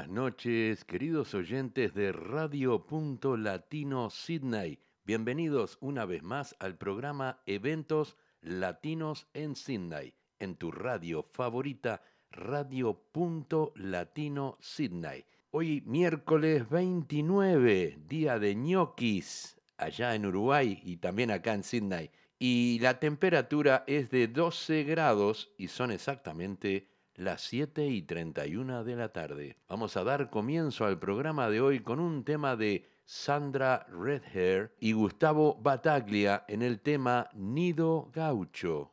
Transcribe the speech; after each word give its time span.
buenas 0.00 0.16
noches, 0.16 0.84
queridos 0.86 1.34
oyentes 1.34 1.92
de 1.92 2.10
Radio 2.10 2.86
Punto 2.86 3.36
Latino 3.36 4.08
Sydney. 4.08 4.78
Bienvenidos 5.04 5.76
una 5.82 6.06
vez 6.06 6.22
más 6.22 6.56
al 6.58 6.78
programa 6.78 7.42
Eventos 7.44 8.16
Latinos 8.40 9.26
en 9.34 9.54
Sydney, 9.54 10.14
en 10.38 10.56
tu 10.56 10.72
radio 10.72 11.22
favorita, 11.22 12.02
Radio 12.30 12.98
Punto 13.12 13.74
Latino 13.76 14.56
Sydney. 14.60 15.26
Hoy 15.50 15.82
miércoles 15.84 16.66
29, 16.70 17.98
día 18.08 18.38
de 18.38 18.54
ñoquis, 18.54 19.60
allá 19.76 20.14
en 20.14 20.24
Uruguay 20.24 20.80
y 20.82 20.96
también 20.96 21.30
acá 21.30 21.52
en 21.52 21.62
Sydney. 21.62 22.10
Y 22.38 22.78
la 22.78 22.98
temperatura 22.98 23.84
es 23.86 24.08
de 24.08 24.28
12 24.28 24.84
grados 24.84 25.52
y 25.58 25.68
son 25.68 25.90
exactamente 25.90 26.89
las 27.20 27.42
7 27.42 27.86
y 27.86 28.02
31 28.02 28.82
de 28.82 28.96
la 28.96 29.10
tarde. 29.12 29.58
Vamos 29.68 29.96
a 29.98 30.04
dar 30.04 30.30
comienzo 30.30 30.86
al 30.86 30.98
programa 30.98 31.50
de 31.50 31.60
hoy 31.60 31.80
con 31.80 32.00
un 32.00 32.24
tema 32.24 32.56
de 32.56 32.88
Sandra 33.04 33.86
Redhair 33.90 34.72
y 34.80 34.92
Gustavo 34.92 35.58
Bataglia 35.60 36.44
en 36.48 36.62
el 36.62 36.80
tema 36.80 37.28
Nido 37.34 38.10
Gaucho. 38.14 38.92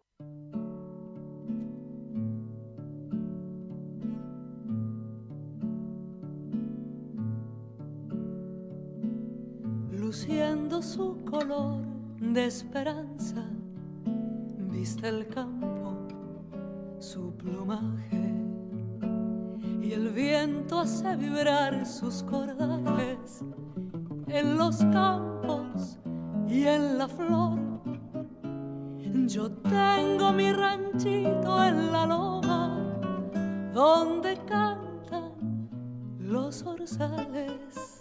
Luciendo 9.92 10.82
su 10.82 11.24
color 11.24 11.82
de 12.20 12.46
esperanza, 12.46 13.50
viste 14.70 15.08
el 15.08 15.28
campo 15.28 15.87
su 17.00 17.36
plumaje 17.38 18.34
y 19.82 19.94
el 19.94 20.10
viento 20.10 20.80
hace 20.80 21.16
vibrar 21.16 21.86
sus 21.86 22.24
cordales 22.24 23.44
en 24.28 24.58
los 24.58 24.78
campos 24.78 26.00
y 26.48 26.66
en 26.66 26.98
la 26.98 27.08
flor. 27.08 27.60
Yo 29.28 29.52
tengo 29.52 30.32
mi 30.32 30.52
ranchito 30.52 31.64
en 31.64 31.92
la 31.92 32.06
loma 32.06 32.98
donde 33.74 34.38
cantan 34.46 35.70
los 36.18 36.64
orzales, 36.64 37.97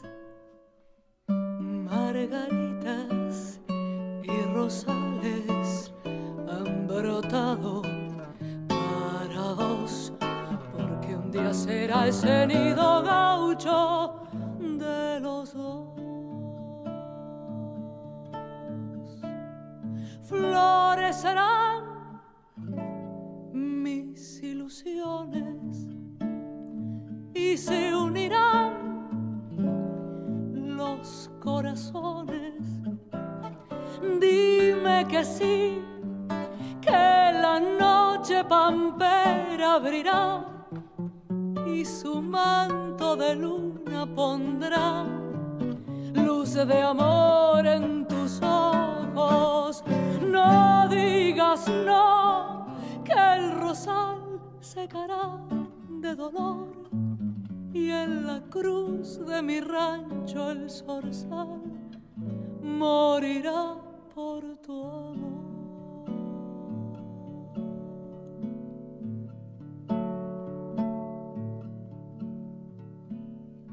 por 64.37 64.57
tu 64.59 64.85
amor. 64.85 65.47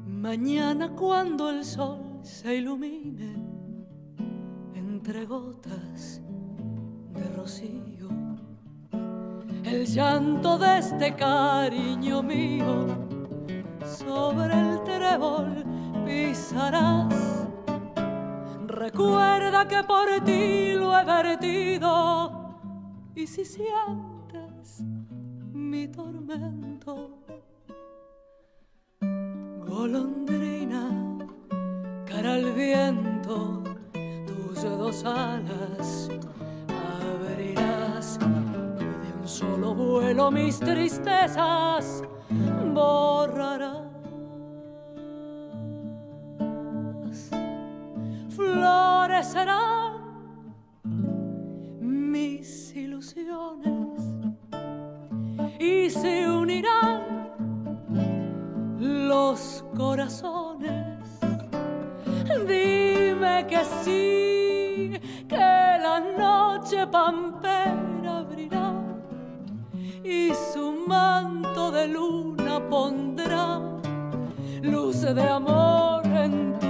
Mañana 0.06 0.88
cuando 0.96 1.50
el 1.50 1.64
sol 1.64 2.00
se 2.22 2.56
ilumine 2.56 3.34
entre 4.74 5.26
gotas 5.26 6.22
de 7.12 7.24
rocío, 7.36 8.08
el 9.64 9.84
llanto 9.84 10.56
de 10.58 10.78
este 10.78 11.14
cariño 11.14 12.22
mío 12.22 12.86
sobre 13.82 14.54
el 14.58 14.82
trébol 14.82 15.62
pisarás. 16.06 17.43
Recuerda 18.74 19.68
que 19.68 19.84
por 19.84 20.08
ti 20.24 20.72
lo 20.74 20.98
he 20.98 21.04
vertido 21.04 22.58
y 23.14 23.24
si 23.24 23.44
sientes 23.44 24.82
mi 25.52 25.86
tormento 25.86 27.20
golondrina, 29.64 30.90
cara 32.04 32.34
al 32.34 32.52
viento, 32.52 33.62
tus 34.26 34.62
dos 34.62 35.04
alas 35.04 36.08
abrirás 36.68 38.18
y 38.20 38.84
de 38.84 39.20
un 39.20 39.28
solo 39.28 39.72
vuelo 39.72 40.32
mis 40.32 40.58
tristezas 40.58 42.02
borrarás. 42.74 43.73
Florecerán 49.34 50.54
mis 51.80 52.72
ilusiones 52.76 54.00
y 55.58 55.90
se 55.90 56.28
unirán 56.28 57.32
los 58.78 59.64
corazones. 59.76 61.18
Dime 62.46 63.44
que 63.48 63.64
sí, 63.82 65.00
que 65.28 65.36
la 65.36 66.00
noche 66.16 66.86
pampera 66.86 68.18
abrirá 68.18 68.72
y 70.04 70.30
su 70.52 70.84
manto 70.86 71.72
de 71.72 71.88
luna 71.88 72.60
pondrá 72.70 73.60
luz 74.62 75.00
de 75.00 75.28
amor 75.28 76.06
en 76.06 76.56
tus 76.60 76.63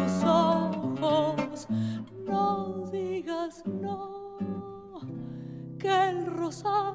rosal 6.44 6.94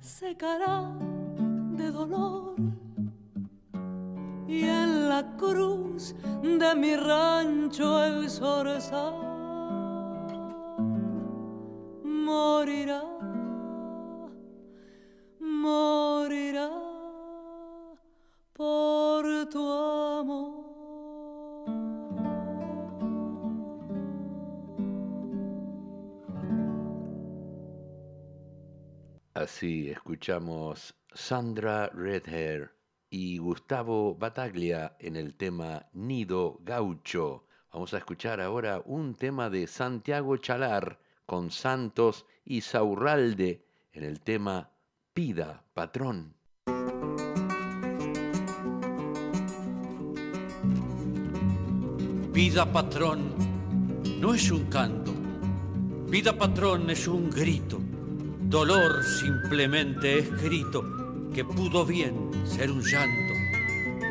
secará 0.00 0.90
de 1.78 1.90
dolor 1.90 2.54
y 4.48 4.62
en 4.62 5.08
la 5.10 5.22
cruz 5.36 6.14
de 6.42 6.74
mi 6.74 6.96
rancho 6.96 8.02
el 8.02 8.30
zorzal 8.30 9.18
morirá, 12.02 13.02
morirá 15.40 16.70
por 18.54 19.22
tu 19.50 19.62
amor. 19.70 20.59
Así 29.40 29.88
escuchamos 29.88 30.94
Sandra 31.14 31.88
Redhair 31.94 32.72
y 33.08 33.38
Gustavo 33.38 34.14
Bataglia 34.14 34.96
en 34.98 35.16
el 35.16 35.34
tema 35.34 35.86
Nido 35.94 36.58
Gaucho. 36.62 37.46
Vamos 37.72 37.94
a 37.94 37.98
escuchar 37.98 38.42
ahora 38.42 38.82
un 38.84 39.14
tema 39.14 39.48
de 39.48 39.66
Santiago 39.66 40.36
Chalar 40.36 41.00
con 41.24 41.50
Santos 41.50 42.26
y 42.44 42.60
Saurralde 42.60 43.64
en 43.94 44.04
el 44.04 44.20
tema 44.20 44.72
Pida, 45.14 45.64
patrón. 45.72 46.34
Vida 52.30 52.70
patrón 52.70 53.34
no 54.20 54.34
es 54.34 54.50
un 54.50 54.66
canto, 54.66 55.14
vida 56.10 56.36
patrón 56.36 56.90
es 56.90 57.08
un 57.08 57.30
grito, 57.30 57.79
dolor 58.50 59.04
simplemente 59.04 60.18
escrito 60.18 60.84
que 61.32 61.44
pudo 61.44 61.86
bien 61.86 62.30
ser 62.44 62.72
un 62.72 62.82
llanto. 62.82 63.32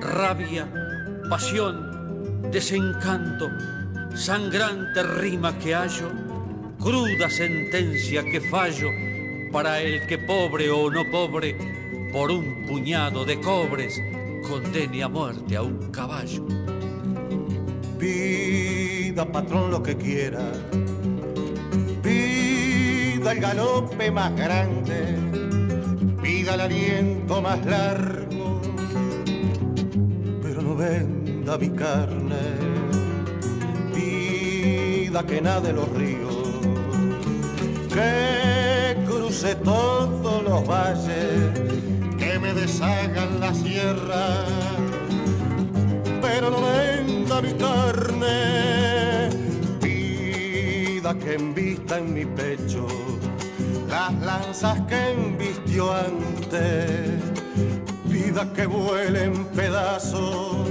rabia, 0.01 0.71
pasión, 1.29 2.49
desencanto, 2.49 3.49
sangrante 4.15 5.03
rima 5.03 5.59
que 5.59 5.75
hallo, 5.75 6.09
cruda 6.79 7.29
sentencia 7.29 8.23
que 8.23 8.39
fallo 8.39 8.89
para 9.51 9.81
el 9.81 10.07
que 10.07 10.17
pobre 10.17 10.71
o 10.71 10.89
no 10.89 11.03
pobre, 11.11 11.57
por 12.13 12.31
un 12.31 12.65
puñado 12.65 13.25
de 13.25 13.41
cobres, 13.41 14.01
condene 14.47 15.03
a 15.03 15.09
muerte 15.09 15.57
a 15.57 15.63
un 15.63 15.91
caballo. 15.91 16.47
Pida, 17.99 19.29
patrón, 19.29 19.69
lo 19.69 19.83
que 19.83 19.97
quiera. 19.97 20.49
Pida 23.29 23.37
el 23.37 23.41
galope 23.41 24.09
más 24.09 24.35
grande. 24.35 25.15
Pida 26.19 26.55
el 26.55 26.61
aliento 26.61 27.39
más 27.43 27.63
largo. 27.63 28.59
Pero 30.41 30.63
no 30.63 30.75
venda 30.75 31.55
mi 31.59 31.69
carne. 31.69 32.41
Pida 33.93 35.23
que 35.27 35.41
nade 35.41 35.73
los 35.73 35.89
ríos. 35.89 36.37
Que 37.93 38.97
cruce 39.05 39.53
todos 39.57 40.43
los 40.43 40.65
valles. 40.65 41.51
Que 42.17 42.39
me 42.39 42.51
deshagan 42.55 43.39
la 43.39 43.53
sierra. 43.53 44.43
Pero 46.19 46.49
no 46.49 46.61
venda 46.63 47.41
mi 47.43 47.53
carne. 47.53 48.89
Que 51.23 51.33
envista 51.33 51.97
en 51.97 52.13
mi 52.13 52.23
pecho 52.23 52.87
las 53.89 54.13
lanzas 54.21 54.79
que 54.81 55.11
embistió 55.11 55.91
antes. 55.93 57.19
Pida 58.09 58.53
que 58.53 58.65
vuelen 58.65 59.45
pedazos 59.47 60.67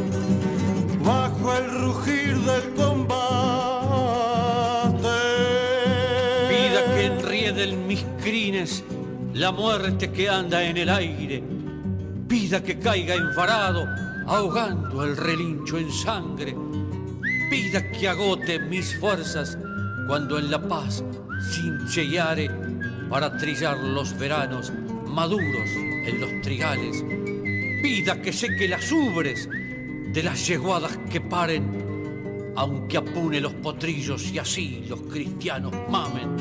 bajo 1.04 1.56
el 1.56 1.70
rugir 1.82 2.36
del 2.36 2.74
combate. 2.74 3.18
Pida 6.48 6.94
que 6.94 7.06
enrieden 7.06 7.86
mis 7.86 8.04
crines 8.22 8.84
la 9.34 9.52
muerte 9.52 10.10
que 10.10 10.28
anda 10.28 10.62
en 10.62 10.76
el 10.76 10.88
aire. 10.88 11.42
Pida 12.28 12.62
que 12.62 12.78
caiga 12.78 13.14
enfarado, 13.14 13.86
ahogando 14.26 15.04
el 15.04 15.16
relincho 15.16 15.78
en 15.78 15.90
sangre. 15.90 16.54
Pida 17.50 17.90
que 17.90 18.08
agote 18.08 18.58
mis 18.58 18.98
fuerzas 18.98 19.58
cuando 20.06 20.38
en 20.38 20.50
la 20.50 20.60
paz 20.60 21.02
cinchellare 21.50 22.50
para 23.08 23.36
trillar 23.36 23.78
los 23.78 24.16
veranos 24.18 24.72
maduros 25.06 25.70
en 26.06 26.20
los 26.20 26.42
trigales. 26.42 27.04
Pida 27.82 28.20
que 28.20 28.32
seque 28.32 28.68
las 28.68 28.90
ubres 28.92 29.48
de 30.12 30.22
las 30.22 30.46
yeguadas 30.46 30.98
que 31.10 31.20
paren, 31.20 32.52
aunque 32.56 32.98
apune 32.98 33.40
los 33.40 33.54
potrillos 33.54 34.30
y 34.32 34.38
así 34.38 34.84
los 34.88 35.00
cristianos 35.02 35.72
mamen. 35.88 36.36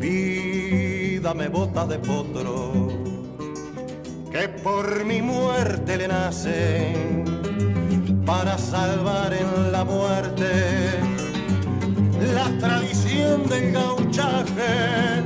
Pídame 0.00 1.48
bota 1.48 1.86
de 1.86 1.98
potro, 1.98 2.88
que 4.30 4.48
por 4.48 5.04
mi 5.04 5.22
muerte 5.22 5.96
le 5.96 6.08
nacen, 6.08 7.24
para 8.26 8.58
salvar 8.58 9.32
en 9.32 9.72
la 9.72 9.84
muerte 9.84 11.13
la 12.20 12.48
tradición 12.58 13.46
del 13.48 13.72
gauchaje. 13.72 15.22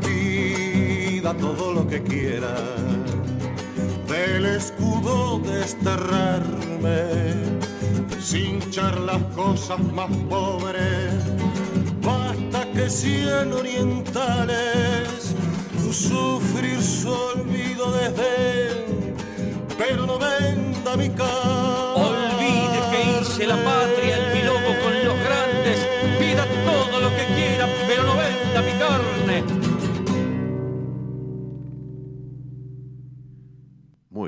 Pida 0.00 1.34
todo 1.34 1.72
lo 1.72 1.86
que 1.86 2.02
quiera, 2.02 2.54
del 4.08 4.46
escudo 4.46 5.40
desterrarme, 5.40 7.34
sin 8.20 8.62
echar 8.62 8.98
las 9.00 9.22
cosas 9.34 9.80
más 9.92 10.10
pobres. 10.28 11.14
Basta 12.02 12.70
que 12.72 12.90
cien 12.90 13.52
orientales 13.52 15.34
sufrir 15.94 16.82
su 16.82 17.12
olvido 17.12 17.92
desde 17.92 18.84
pero 19.78 20.06
no 20.06 20.18
venda 20.18 20.96
mi 20.96 21.08
cara. 21.10 21.94
Olvide 21.94 22.80
que 22.90 23.20
hice 23.20 23.46
la 23.46 23.56
patria 23.56 24.23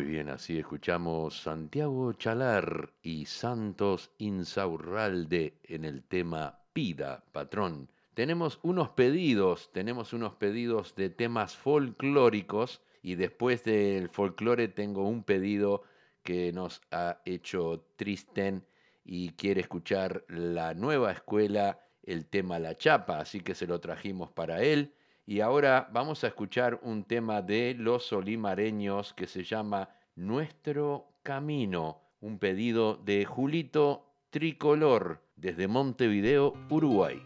bien, 0.07 0.29
así 0.29 0.59
escuchamos 0.59 1.43
Santiago 1.43 2.13
Chalar 2.13 2.93
y 3.03 3.27
Santos 3.27 4.13
Insaurralde 4.19 5.55
en 5.65 5.85
el 5.85 6.05
tema 6.05 6.61
Pida, 6.73 7.25
patrón. 7.33 7.91
Tenemos 8.15 8.61
unos 8.63 8.91
pedidos, 8.91 9.73
tenemos 9.73 10.13
unos 10.13 10.35
pedidos 10.35 10.95
de 10.95 11.11
temas 11.11 11.57
folclóricos 11.57 12.83
y 13.03 13.17
después 13.17 13.65
del 13.65 14.09
folclore 14.09 14.69
tengo 14.69 15.09
un 15.09 15.25
pedido 15.25 15.83
que 16.23 16.53
nos 16.53 16.83
ha 16.93 17.21
hecho 17.25 17.85
Tristen 17.97 18.65
y 19.05 19.31
quiere 19.31 19.63
escuchar 19.63 20.25
la 20.29 20.75
nueva 20.75 21.11
escuela, 21.11 21.81
el 22.05 22.27
tema 22.27 22.61
La 22.61 22.77
Chapa, 22.77 23.19
así 23.19 23.41
que 23.41 23.57
se 23.57 23.67
lo 23.67 23.81
trajimos 23.81 24.31
para 24.31 24.63
él. 24.63 24.95
Y 25.27 25.41
ahora 25.41 25.89
vamos 25.93 26.23
a 26.23 26.29
escuchar 26.29 26.79
un 26.83 27.03
tema 27.03 27.43
de 27.43 27.75
los 27.77 28.13
olimareños 28.13 29.13
que 29.13 29.27
se 29.27 29.43
llama 29.43 29.91
Nuestro 30.17 31.09
Camino, 31.23 32.01
un 32.23 32.39
pedido 32.39 32.97
de 32.97 33.27
Julito 33.27 34.07
Tricolor 34.31 35.21
desde 35.37 35.69
Montevideo, 35.69 36.55
Uruguay. 36.71 37.23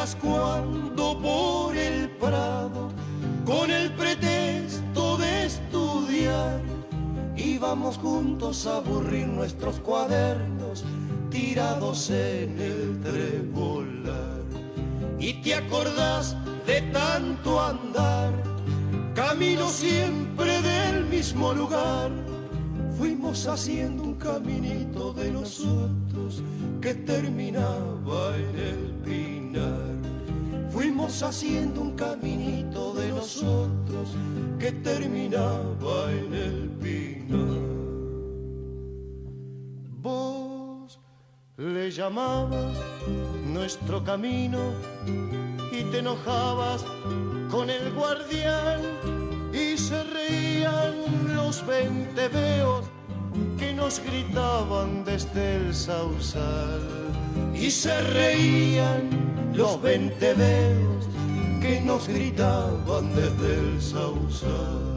¿Te 0.00 0.06
acuerdas 0.06 0.16
cuando 0.22 1.20
por 1.20 1.76
el 1.76 2.08
Prado, 2.12 2.88
con 3.44 3.70
el 3.70 3.92
pretexto 3.92 5.18
de 5.18 5.44
estudiar, 5.44 6.62
íbamos 7.36 7.98
juntos 7.98 8.66
a 8.66 8.78
aburrir 8.78 9.26
nuestros 9.26 9.78
cuadernos 9.80 10.86
tirados 11.28 12.08
en 12.08 12.58
el 12.58 13.00
trebolar? 13.02 14.40
¿Y 15.18 15.34
te 15.42 15.56
acordás 15.56 16.34
de 16.66 16.80
tanto 16.92 17.60
andar, 17.60 18.32
camino 19.14 19.68
siempre 19.68 20.62
del 20.62 21.04
mismo 21.04 21.52
lugar? 21.52 22.10
Fuimos 22.96 23.46
haciendo 23.46 24.04
un 24.04 24.14
caminito 24.14 25.12
de 25.12 25.30
nosotros 25.30 26.42
que 26.80 26.94
terminaba 26.94 28.34
en 28.34 28.58
el 28.58 28.94
pinar. 29.04 29.79
Haciendo 31.10 31.80
un 31.82 31.96
caminito 31.96 32.94
de 32.94 33.08
nosotros 33.08 34.16
que 34.60 34.70
terminaba 34.70 36.10
en 36.12 36.32
el 36.32 36.70
pinar. 36.80 37.60
Vos 40.00 41.00
le 41.56 41.90
llamabas 41.90 42.78
nuestro 43.44 44.02
camino 44.04 44.60
y 45.72 45.82
te 45.90 45.98
enojabas 45.98 46.84
con 47.50 47.68
el 47.68 47.92
guardián 47.92 48.80
y 49.52 49.76
se 49.76 50.02
reían 50.04 50.94
los 51.34 51.66
venteveos 51.66 52.86
que 53.58 53.74
nos 53.74 54.00
gritaban 54.00 55.04
desde 55.04 55.56
el 55.56 55.74
sausal. 55.74 56.80
Y 57.52 57.68
se 57.70 58.00
reían 58.00 59.29
los 59.54 59.80
venteveos 59.82 61.06
que 61.60 61.80
nos 61.80 62.08
gritaban 62.08 63.14
desde 63.14 63.58
el 63.58 63.80
sausal. 63.82 64.89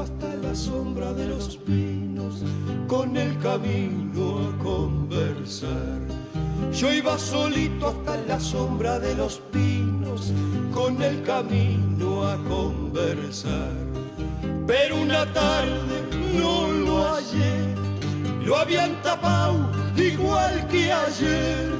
Hasta 0.00 0.34
la 0.36 0.54
sombra 0.54 1.12
de 1.12 1.26
los 1.26 1.56
pinos, 1.58 2.42
con 2.86 3.16
el 3.16 3.38
camino 3.38 4.40
a 4.48 4.62
conversar. 4.62 6.00
Yo 6.72 6.92
iba 6.92 7.18
solito 7.18 7.88
hasta 7.88 8.16
la 8.26 8.38
sombra 8.38 8.98
de 8.98 9.14
los 9.14 9.38
pinos, 9.52 10.32
con 10.72 11.02
el 11.02 11.22
camino 11.22 12.24
a 12.24 12.36
conversar. 12.44 13.72
Pero 14.66 15.00
una 15.00 15.32
tarde 15.32 16.02
no 16.38 16.68
lo 16.68 17.04
hallé, 17.04 17.74
lo 18.44 18.56
habían 18.56 19.00
tapado 19.02 19.76
igual 19.96 20.66
que 20.68 20.92
ayer, 20.92 21.70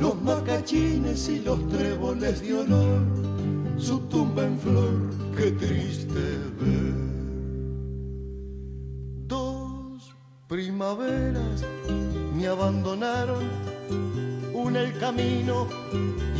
los 0.00 0.20
macachines 0.22 1.28
y 1.28 1.40
los 1.40 1.66
tréboles 1.68 2.40
de 2.40 2.54
honor, 2.54 3.00
su 3.76 3.98
tumba 4.08 4.44
en 4.44 4.58
flor, 4.58 5.10
qué 5.36 5.50
triste 5.52 6.20
ver. 6.60 6.87
Primaveras 10.78 11.64
me 12.36 12.46
abandonaron, 12.46 13.50
una 14.54 14.82
el 14.82 14.96
camino 15.00 15.66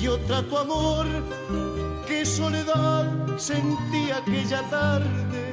y 0.01 0.07
otra 0.07 0.45
tu 0.45 0.57
amor, 0.57 1.07
qué 2.07 2.25
soledad 2.25 3.05
sentí 3.37 4.13
aquella 4.13 4.63
tarde 4.71 5.53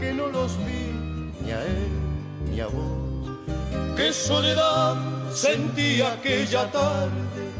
que 0.00 0.14
no 0.14 0.28
los 0.28 0.56
vi 0.64 1.44
ni 1.44 1.50
a 1.52 1.62
él 1.62 1.90
ni 2.50 2.60
a 2.60 2.68
vos. 2.68 3.28
Qué 3.94 4.10
soledad 4.14 4.96
sentí 5.30 6.00
aquella 6.00 6.70
tarde 6.72 7.50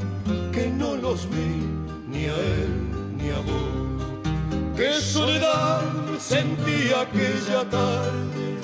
que 0.54 0.68
no 0.68 0.96
los 0.96 1.28
vi 1.28 1.68
ni 2.08 2.24
a 2.24 2.34
él 2.34 2.72
ni 3.18 3.28
a 3.28 3.40
vos. 3.40 4.74
Qué 4.74 4.94
soledad 5.02 5.82
sentí 6.18 6.94
aquella 6.94 7.68
tarde 7.68 8.58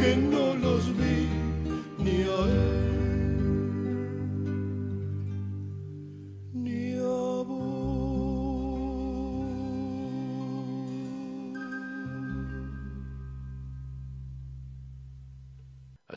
que 0.00 0.16
no 0.16 0.47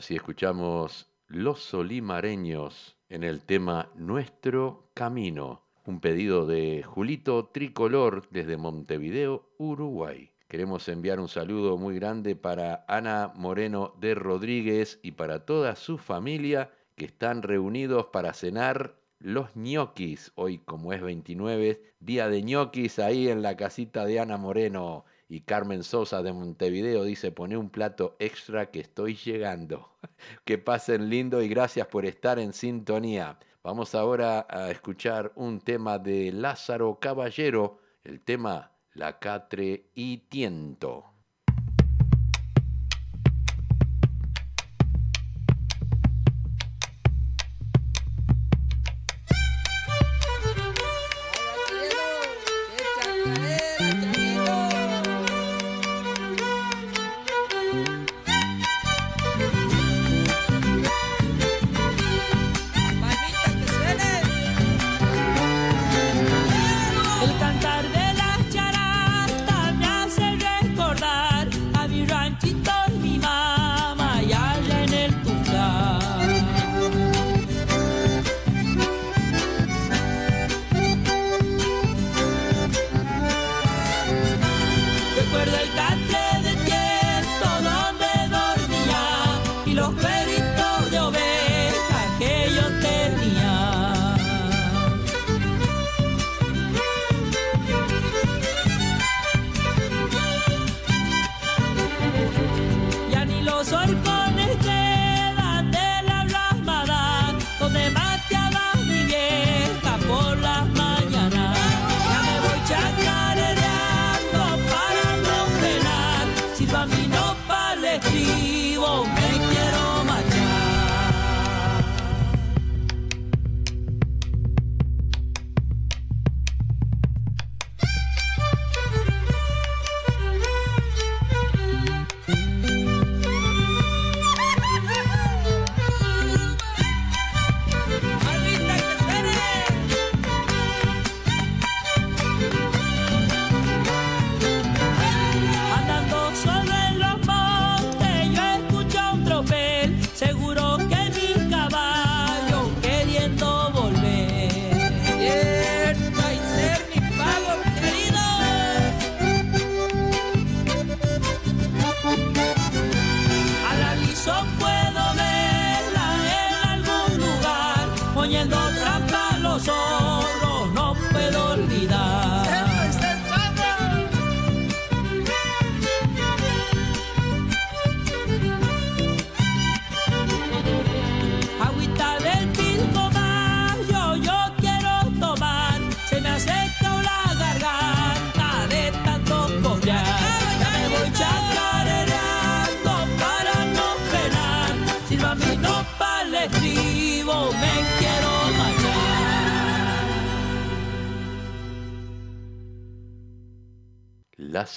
Así 0.02 0.16
escuchamos 0.16 1.06
Los 1.28 1.60
Solimareños 1.60 2.96
en 3.08 3.22
el 3.22 3.44
tema 3.44 3.88
Nuestro 3.94 4.90
Camino, 4.94 5.62
un 5.86 6.00
pedido 6.00 6.44
de 6.44 6.82
Julito 6.82 7.50
Tricolor 7.52 8.28
desde 8.30 8.56
Montevideo, 8.56 9.48
Uruguay. 9.58 10.31
Queremos 10.52 10.86
enviar 10.88 11.18
un 11.18 11.30
saludo 11.30 11.78
muy 11.78 11.94
grande 11.94 12.36
para 12.36 12.84
Ana 12.86 13.32
Moreno 13.36 13.94
de 13.98 14.14
Rodríguez 14.14 15.00
y 15.02 15.12
para 15.12 15.46
toda 15.46 15.76
su 15.76 15.96
familia 15.96 16.70
que 16.94 17.06
están 17.06 17.42
reunidos 17.42 18.08
para 18.12 18.34
cenar 18.34 18.94
los 19.18 19.56
ñoquis. 19.56 20.30
Hoy, 20.34 20.58
como 20.58 20.92
es 20.92 21.00
29, 21.00 21.94
día 22.00 22.28
de 22.28 22.42
ñoquis 22.42 22.98
ahí 22.98 23.30
en 23.30 23.40
la 23.40 23.56
casita 23.56 24.04
de 24.04 24.20
Ana 24.20 24.36
Moreno. 24.36 25.06
Y 25.26 25.40
Carmen 25.40 25.82
Sosa 25.82 26.22
de 26.22 26.34
Montevideo 26.34 27.04
dice, 27.04 27.32
pone 27.32 27.56
un 27.56 27.70
plato 27.70 28.14
extra 28.18 28.70
que 28.70 28.80
estoy 28.80 29.14
llegando. 29.14 29.88
que 30.44 30.58
pasen 30.58 31.08
lindo 31.08 31.40
y 31.40 31.48
gracias 31.48 31.86
por 31.86 32.04
estar 32.04 32.38
en 32.38 32.52
sintonía. 32.52 33.38
Vamos 33.64 33.94
ahora 33.94 34.46
a 34.50 34.70
escuchar 34.70 35.32
un 35.34 35.62
tema 35.62 35.98
de 35.98 36.30
Lázaro 36.30 36.98
Caballero, 37.00 37.78
el 38.04 38.20
tema 38.20 38.71
La 38.94 39.18
Catre 39.18 39.90
y 39.94 40.18
Tiento. 40.28 41.11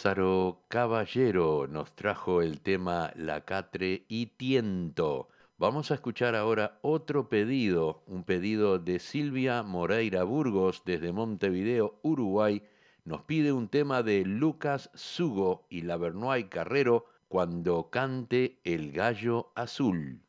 Lázaro 0.06 0.62
Caballero 0.68 1.66
nos 1.68 1.96
trajo 1.96 2.44
el 2.44 2.62
tema 2.62 3.12
La 3.16 3.44
Catre 3.44 4.06
y 4.08 4.28
Tiento. 4.28 5.30
Vamos 5.58 5.90
a 5.90 5.96
escuchar 5.96 6.36
ahora 6.36 6.78
otro 6.84 7.28
pedido, 7.28 8.04
un 8.06 8.24
pedido 8.24 8.78
de 8.78 9.00
Silvia 9.00 9.64
Moreira 9.64 10.24
Burgos 10.24 10.84
desde 10.86 11.12
Montevideo, 11.12 11.98
Uruguay. 12.04 12.62
Nos 13.04 13.24
pide 13.24 13.52
un 13.52 13.68
tema 13.68 14.04
de 14.04 14.24
Lucas 14.26 14.92
Sugo 14.94 15.66
y 15.72 15.82
Lavernoy 15.82 16.50
Carrero 16.50 17.06
cuando 17.28 17.90
cante 17.90 18.60
el 18.64 18.92
gallo 18.92 19.54
azul. 19.56 20.25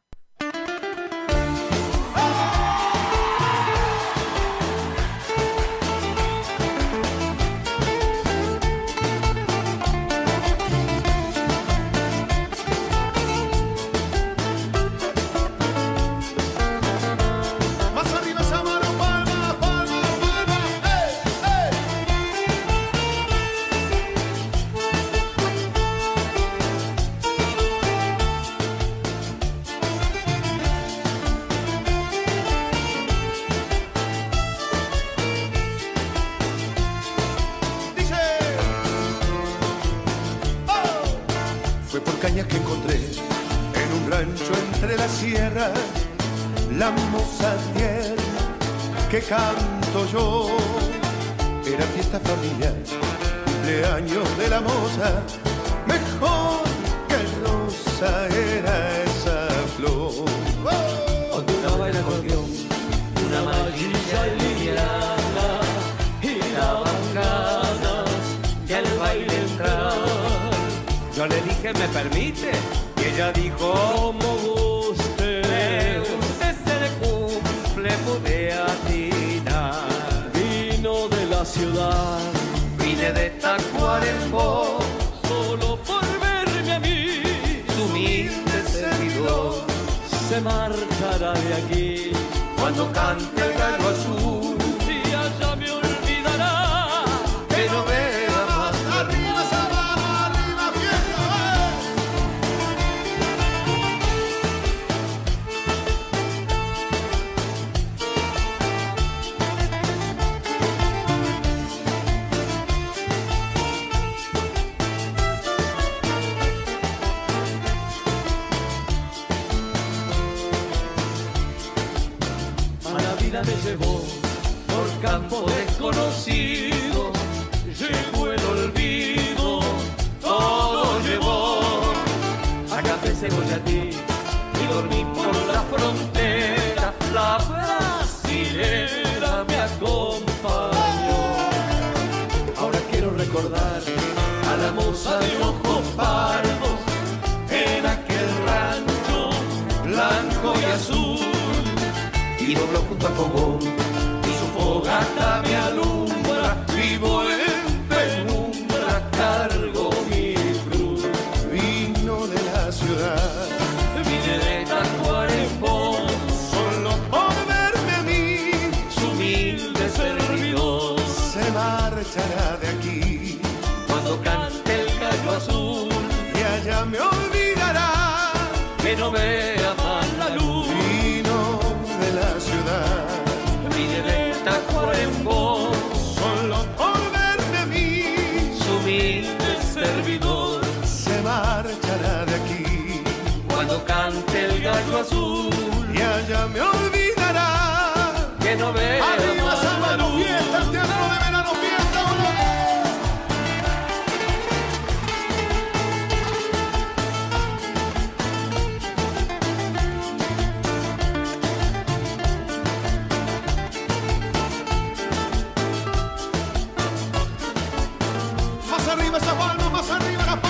arriba 218.89 219.19
esa 219.19 219.35
palma, 219.35 219.69
más 219.71 219.91
arriba. 219.91 220.46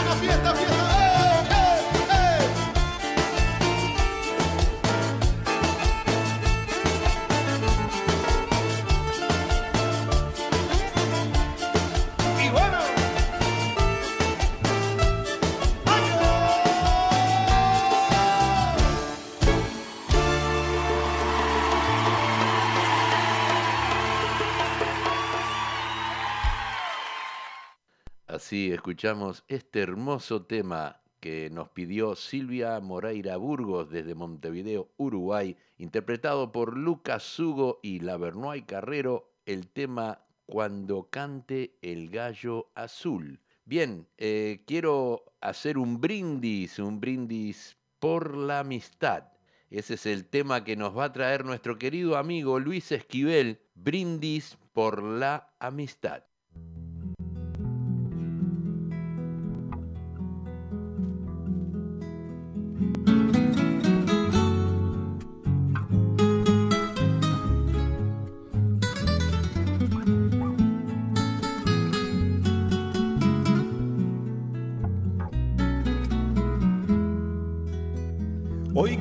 escuchamos 28.87 29.43
este 29.49 29.81
hermoso 29.81 30.45
tema 30.47 31.01
que 31.19 31.51
nos 31.51 31.71
pidió 31.71 32.15
Silvia 32.15 32.79
Moreira 32.79 33.37
Burgos 33.37 33.91
desde 33.91 34.15
Montevideo, 34.15 34.93
Uruguay, 34.97 35.57
interpretado 35.77 36.53
por 36.53 36.77
Lucas 36.77 37.37
Hugo 37.37 37.81
y 37.83 37.99
Lavernoy 37.99 38.63
Carrero, 38.63 39.33
el 39.45 39.67
tema 39.67 40.21
Cuando 40.47 41.11
cante 41.11 41.77
el 41.83 42.11
gallo 42.11 42.71
azul. 42.77 43.41
Bien, 43.65 44.07
eh, 44.19 44.63
quiero 44.69 45.35
hacer 45.41 45.79
un 45.79 46.01
brindis, 46.01 46.79
un 46.79 47.01
brindis 47.01 47.77
por 47.99 48.37
la 48.37 48.61
amistad. 48.61 49.25
Ese 49.69 49.95
es 49.95 50.07
el 50.07 50.27
tema 50.27 50.63
que 50.63 50.77
nos 50.77 50.97
va 50.97 51.07
a 51.07 51.13
traer 51.13 51.45
nuestro 51.45 51.77
querido 51.77 52.17
amigo 52.17 52.61
Luis 52.61 52.93
Esquivel, 52.93 53.59
brindis 53.75 54.57
por 54.73 55.03
la 55.03 55.53
amistad. 55.59 56.23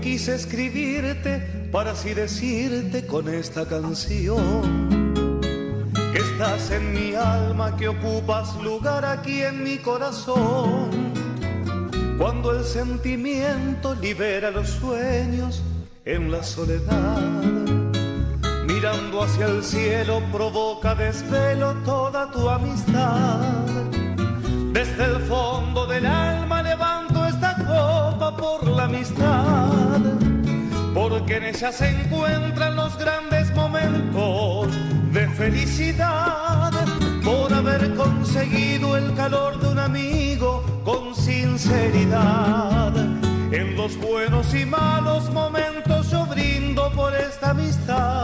Quise 0.01 0.35
escribirte 0.35 1.39
para 1.71 1.91
así 1.91 2.13
decirte 2.13 3.05
con 3.05 3.27
esta 3.27 3.65
canción 3.65 5.19
que 6.13 6.19
estás 6.19 6.71
en 6.71 6.93
mi 6.93 7.13
alma, 7.15 7.75
que 7.75 7.89
ocupas 7.89 8.55
lugar 8.63 9.03
aquí 9.03 9.41
en 9.41 9.63
mi 9.63 9.77
corazón. 9.79 10.89
Cuando 12.17 12.57
el 12.57 12.63
sentimiento 12.63 13.93
libera 13.95 14.51
los 14.51 14.69
sueños 14.69 15.61
en 16.05 16.31
la 16.31 16.41
soledad, 16.43 17.19
mirando 18.65 19.23
hacia 19.23 19.47
el 19.47 19.63
cielo 19.63 20.21
provoca 20.31 20.95
desvelo 20.95 21.73
toda 21.83 22.31
tu 22.31 22.47
amistad. 22.47 23.41
Desde 24.71 25.05
el 25.05 25.19
fondo 25.23 25.85
del 25.87 26.05
alma 26.05 26.44
por 28.45 28.67
la 28.67 28.83
amistad, 28.83 29.99
porque 30.93 31.37
en 31.37 31.43
ella 31.45 31.71
se 31.71 31.87
encuentran 31.89 32.75
los 32.75 32.95
grandes 32.97 33.53
momentos 33.55 34.67
de 35.11 35.27
felicidad 35.29 36.71
por 37.23 37.51
haber 37.51 37.95
conseguido 37.95 38.97
el 38.97 39.13
calor 39.15 39.59
de 39.59 39.67
un 39.69 39.79
amigo 39.79 40.63
con 40.83 41.15
sinceridad. 41.15 42.93
En 43.51 43.75
los 43.75 43.97
buenos 43.97 44.53
y 44.53 44.65
malos 44.65 45.31
momentos 45.31 46.11
yo 46.11 46.25
brindo 46.27 46.91
por 46.91 47.15
esta 47.15 47.49
amistad. 47.51 48.14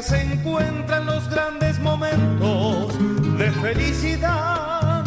Se 0.00 0.22
encuentran 0.22 1.04
los 1.04 1.28
grandes 1.28 1.78
momentos 1.80 2.96
de 3.36 3.50
felicidad 3.50 5.04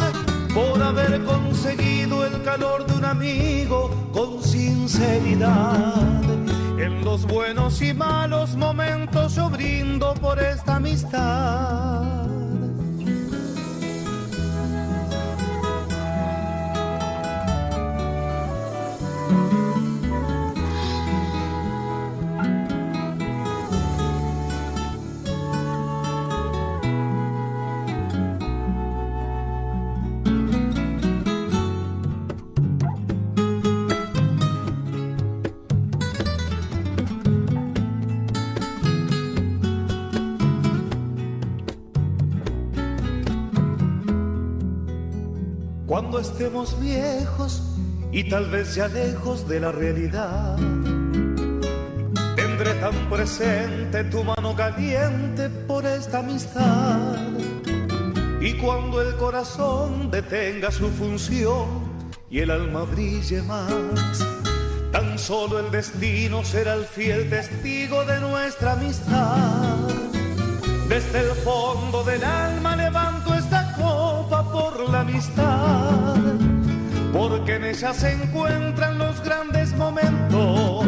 por 0.54 0.80
haber 0.80 1.24
conseguido 1.24 2.24
el 2.24 2.40
calor 2.44 2.86
de 2.86 2.94
un 2.94 3.04
amigo 3.04 3.90
con 4.12 4.40
sinceridad. 4.40 6.22
En 6.78 7.04
los 7.04 7.26
buenos 7.26 7.82
y 7.82 7.94
malos 7.94 8.54
momentos 8.54 9.34
yo 9.34 9.50
brindo 9.50 10.14
por 10.14 10.38
esta 10.38 10.76
amistad. 10.76 12.15
Cuando 46.08 46.20
estemos 46.20 46.80
viejos 46.80 47.62
y 48.12 48.28
tal 48.28 48.48
vez 48.48 48.76
ya 48.76 48.86
lejos 48.86 49.48
de 49.48 49.58
la 49.58 49.72
realidad, 49.72 50.56
tendré 52.36 52.74
tan 52.74 53.10
presente 53.10 54.04
tu 54.04 54.22
mano 54.22 54.54
caliente 54.54 55.50
por 55.66 55.84
esta 55.84 56.20
amistad. 56.20 57.16
Y 58.40 58.52
cuando 58.52 59.02
el 59.02 59.16
corazón 59.16 60.08
detenga 60.08 60.70
su 60.70 60.90
función 60.90 61.66
y 62.30 62.38
el 62.38 62.52
alma 62.52 62.84
brille 62.84 63.42
más, 63.42 64.24
tan 64.92 65.18
solo 65.18 65.58
el 65.58 65.72
destino 65.72 66.44
será 66.44 66.74
el 66.74 66.84
fiel 66.84 67.28
testigo 67.28 68.04
de 68.04 68.20
nuestra 68.20 68.74
amistad. 68.74 69.76
Desde 70.88 71.18
el 71.18 71.32
fondo 71.42 72.04
del 72.04 72.22
alma 72.22 72.65
amistad, 75.06 76.16
porque 77.12 77.56
en 77.56 77.64
ella 77.64 77.94
se 77.94 78.12
encuentran 78.12 78.98
los 78.98 79.22
grandes 79.22 79.74
momentos 79.76 80.84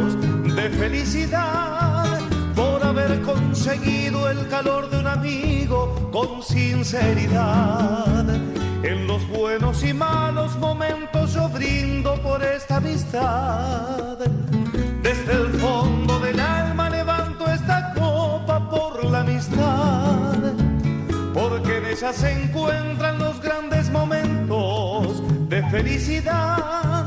de 0.56 0.70
felicidad, 0.70 2.18
por 2.54 2.84
haber 2.84 3.22
conseguido 3.22 4.28
el 4.28 4.48
calor 4.48 4.90
de 4.90 4.98
un 4.98 5.06
amigo 5.06 6.10
con 6.10 6.42
sinceridad. 6.42 8.24
En 8.82 9.06
los 9.06 9.26
buenos 9.28 9.84
y 9.84 9.92
malos 9.92 10.56
momentos 10.58 11.34
yo 11.34 11.48
brindo 11.48 12.20
por 12.20 12.42
esta 12.42 12.76
amistad. 12.78 14.18
Desde 15.02 15.32
el 15.32 15.52
fondo 15.60 16.18
del 16.18 16.40
alma 16.40 16.90
levanto 16.90 17.46
esta 17.46 17.94
copa 17.94 18.68
por 18.68 19.04
la 19.04 19.20
amistad, 19.20 20.36
porque 21.32 21.78
en 21.78 21.86
ella 21.86 22.12
se 22.12 22.32
encuentran 22.32 22.57
felicidad, 25.88 27.06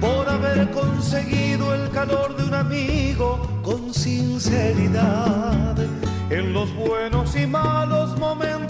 por 0.00 0.26
haber 0.28 0.70
conseguido 0.70 1.74
el 1.74 1.90
calor 1.90 2.34
de 2.36 2.44
un 2.44 2.54
amigo 2.54 3.46
con 3.62 3.92
sinceridad. 3.92 5.76
En 6.30 6.54
los 6.54 6.74
buenos 6.74 7.36
y 7.36 7.46
malos 7.46 8.18
momentos 8.18 8.61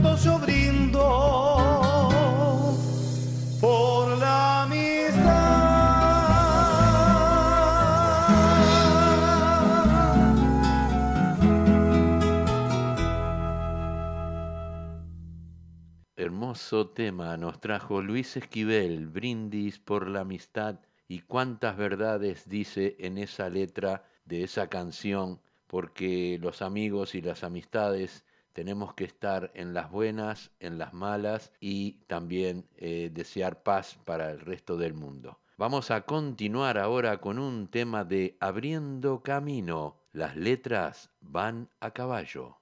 Hermoso 16.53 16.91
tema 16.91 17.39
nos 17.39 17.63
trajo 17.63 18.03
Luis 18.03 18.37
Esquivel, 18.37 19.07
Brindis 19.07 19.79
por 19.79 20.07
la 20.07 20.21
amistad 20.21 20.81
y 21.09 21.21
cuántas 21.21 21.79
verdades 21.79 22.47
dice 22.47 22.95
en 22.99 23.17
esa 23.17 23.49
letra 23.49 24.05
de 24.27 24.43
esa 24.43 24.69
canción, 24.69 25.41
porque 25.67 26.39
los 26.43 26.61
amigos 26.61 27.15
y 27.15 27.23
las 27.23 27.43
amistades 27.43 28.27
tenemos 28.53 28.93
que 28.93 29.05
estar 29.05 29.51
en 29.55 29.73
las 29.73 29.91
buenas, 29.91 30.51
en 30.61 30.77
las 30.77 30.93
malas 30.93 31.55
y 31.59 31.93
también 32.07 32.67
eh, 32.77 33.09
desear 33.11 33.63
paz 33.63 33.99
para 34.05 34.31
el 34.31 34.41
resto 34.41 34.77
del 34.77 34.93
mundo. 34.93 35.39
Vamos 35.57 35.91
a 35.91 36.03
continuar 36.03 36.77
ahora 36.77 37.17
con 37.17 37.39
un 37.39 37.69
tema 37.69 38.05
de 38.05 38.37
Abriendo 38.41 39.23
Camino. 39.23 40.03
Las 40.13 40.37
letras 40.37 41.09
van 41.23 41.71
a 41.81 41.93
caballo. 41.93 42.59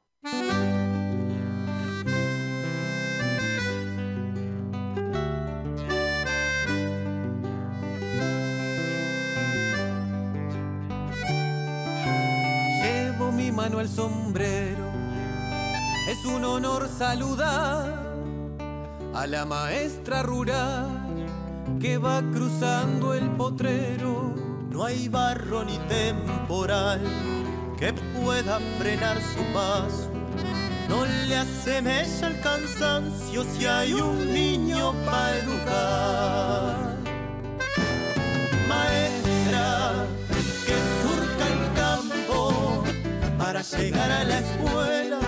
Mano 13.70 13.78
al 13.78 13.88
sombrero, 13.88 14.84
es 16.08 16.24
un 16.24 16.44
honor 16.44 16.88
saludar 16.88 17.94
a 19.14 19.26
la 19.28 19.44
maestra 19.44 20.24
rural 20.24 20.88
que 21.80 21.96
va 21.96 22.20
cruzando 22.32 23.14
el 23.14 23.30
potrero. 23.30 24.34
No 24.70 24.84
hay 24.84 25.08
barro 25.08 25.64
ni 25.64 25.78
temporal 25.88 27.00
que 27.78 27.92
pueda 27.92 28.58
frenar 28.78 29.18
su 29.18 29.42
paso. 29.52 30.10
No 30.88 31.04
le 31.04 31.36
asemeja 31.36 32.26
el 32.26 32.40
cansancio 32.40 33.44
si 33.44 33.66
hay 33.66 33.92
un 33.92 34.32
niño 34.32 34.92
para 35.04 35.36
educar. 35.38 36.96
Maestra 38.68 40.06
llegar 43.62 44.10
a 44.10 44.24
la 44.24 44.38
escuela 44.38 45.18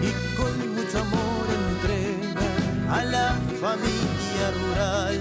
y 0.00 0.36
con 0.36 0.74
mucho 0.76 0.98
amor 1.00 1.46
entrega 1.72 2.46
a 2.88 3.04
la 3.04 3.34
familia 3.60 4.50
rural. 4.62 5.20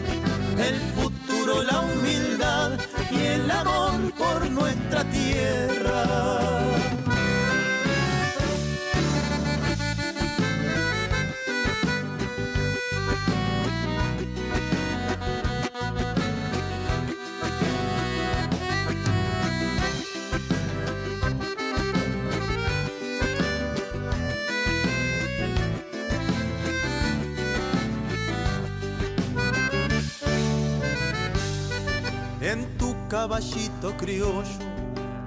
El 0.60 0.76
futuro, 0.96 1.64
la 1.64 1.80
humildad 1.80 2.80
y 3.12 3.26
el 3.26 3.50
amor 3.50 4.14
por 4.18 4.52
nuestra 4.52 5.04
tierra. 5.06 5.79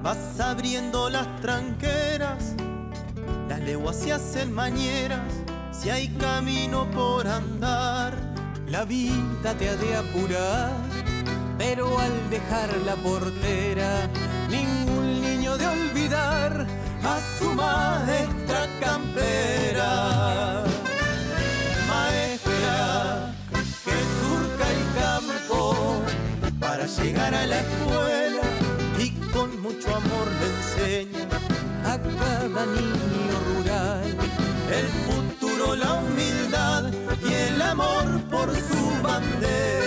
Vas 0.03 0.40
abriendo 0.40 1.09
las 1.09 1.40
tranqueras, 1.40 2.55
las 3.49 3.61
leguas 3.61 3.97
se 3.97 4.12
hacen 4.12 4.53
mañeras, 4.53 5.21
si 5.71 5.90
hay 5.90 6.09
camino 6.18 6.90
por 6.90 7.27
andar. 7.27 8.12
La 8.66 8.85
vida 8.85 9.55
te 9.59 9.68
ha 9.68 9.77
de 9.77 9.97
apurar, 9.97 10.73
pero 11.59 11.99
al 11.99 12.31
dejar 12.31 12.77
la 12.85 12.97
portera, 12.97 14.09
ningún 14.49 15.21
niño 15.21 15.57
de 15.59 15.66
olvidar 15.66 16.66
a 17.05 17.21
su 17.38 17.53
maestra 17.53 18.66
campera. 18.81 20.64
Maestra 21.87 23.35
que 23.85 23.97
surca 24.18 24.64
el 24.77 24.83
campo 25.01 26.03
para 26.59 26.87
llegar 26.87 27.35
a 27.35 27.47
la 27.47 27.61
escuela 27.61 27.91
mucho 29.72 29.94
amor 29.94 30.28
le 30.40 30.46
enseña 30.56 31.28
a 31.85 31.98
cada 31.98 32.66
niño 32.66 33.37
rural 33.48 34.16
el 34.70 34.87
futuro, 35.06 35.76
la 35.76 35.94
humildad 35.94 36.92
y 37.22 37.32
el 37.32 37.62
amor 37.62 38.20
por 38.30 38.54
su 38.54 39.02
bandera. 39.02 39.82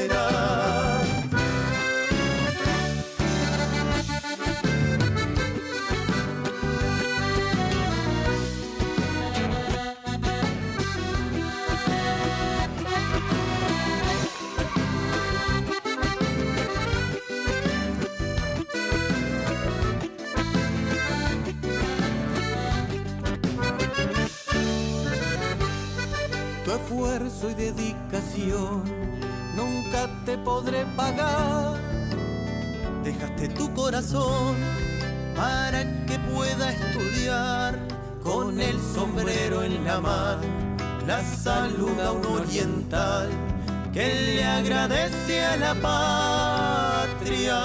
Esfuerzo 26.95 27.49
y 27.49 27.53
dedicación 27.55 28.83
nunca 29.55 30.09
te 30.25 30.37
podré 30.37 30.85
pagar. 30.95 31.77
Dejaste 33.03 33.49
tu 33.49 33.73
corazón 33.73 34.55
para 35.35 35.83
que 36.05 36.17
pueda 36.19 36.71
estudiar 36.71 37.77
con 38.23 38.61
el 38.61 38.79
sombrero 38.79 39.63
en 39.63 39.83
la 39.83 39.99
mano. 39.99 40.43
La 41.05 41.21
saluda 41.21 42.13
un 42.13 42.25
oriental 42.25 43.29
que 43.93 44.07
le 44.07 44.43
agradece 44.45 45.45
a 45.45 45.57
la 45.57 45.75
patria 45.75 47.55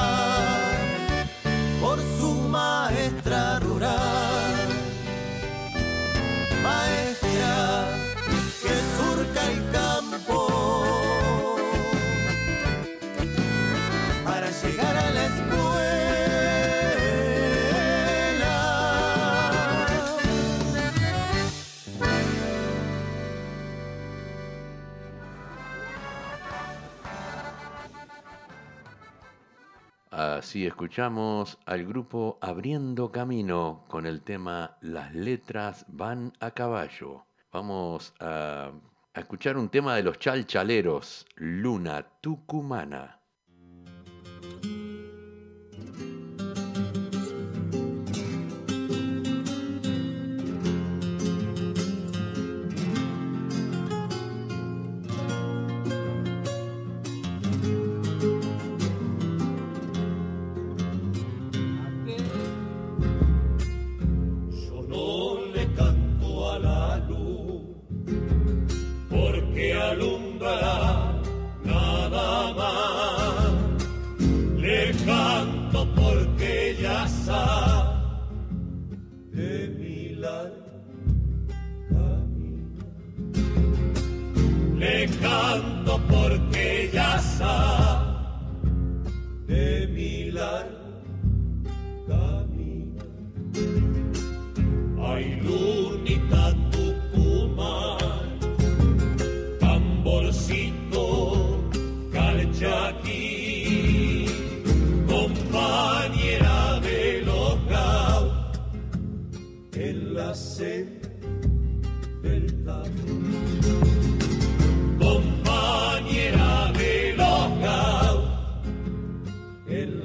Así 30.51 30.67
escuchamos 30.67 31.59
al 31.65 31.87
grupo 31.87 32.37
Abriendo 32.41 33.13
Camino 33.13 33.85
con 33.87 34.05
el 34.05 34.21
tema 34.23 34.79
Las 34.81 35.15
letras 35.15 35.87
van 35.87 36.33
a 36.41 36.51
caballo. 36.51 37.25
Vamos 37.53 38.13
a, 38.19 38.73
a 39.15 39.21
escuchar 39.21 39.57
un 39.57 39.69
tema 39.69 39.95
de 39.95 40.03
los 40.03 40.19
chalchaleros, 40.19 41.25
Luna 41.37 42.05
Tucumana. 42.21 43.21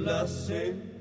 La 0.06 0.28
sed 0.28 0.95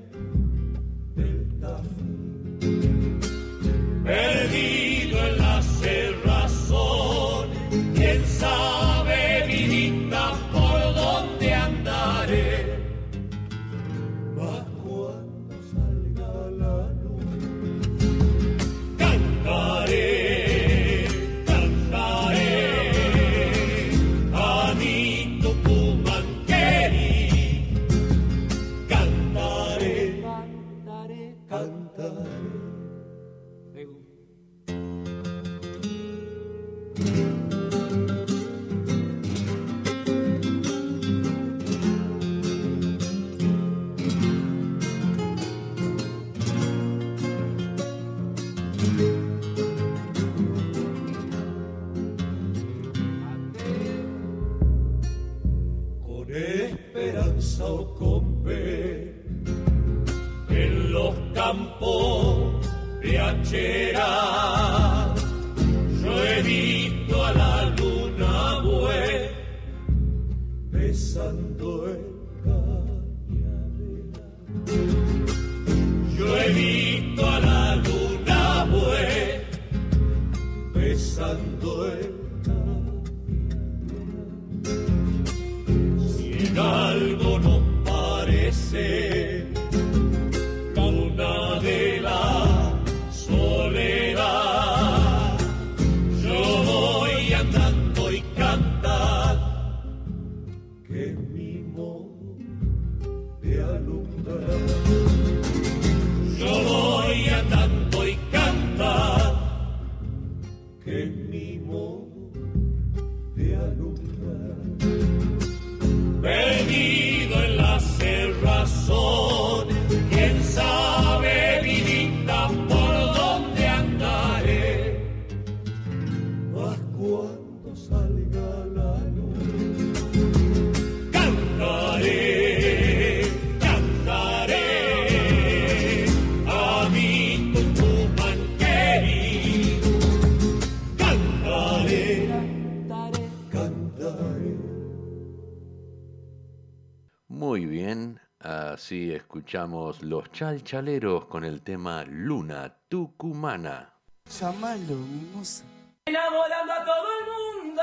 así 148.85 149.11
escuchamos 149.11 150.03
Los 150.03 150.31
Chalchaleros 150.31 151.25
con 151.25 151.43
el 151.43 151.63
tema 151.63 152.03
Luna 152.07 152.71
Tucumana. 152.87 153.95
Llámalo, 154.29 154.93
mimosa. 154.93 155.63
Enamorando 156.05 156.71
a 156.71 156.85
todo 156.85 157.07
el 157.17 157.63
mundo. 157.65 157.81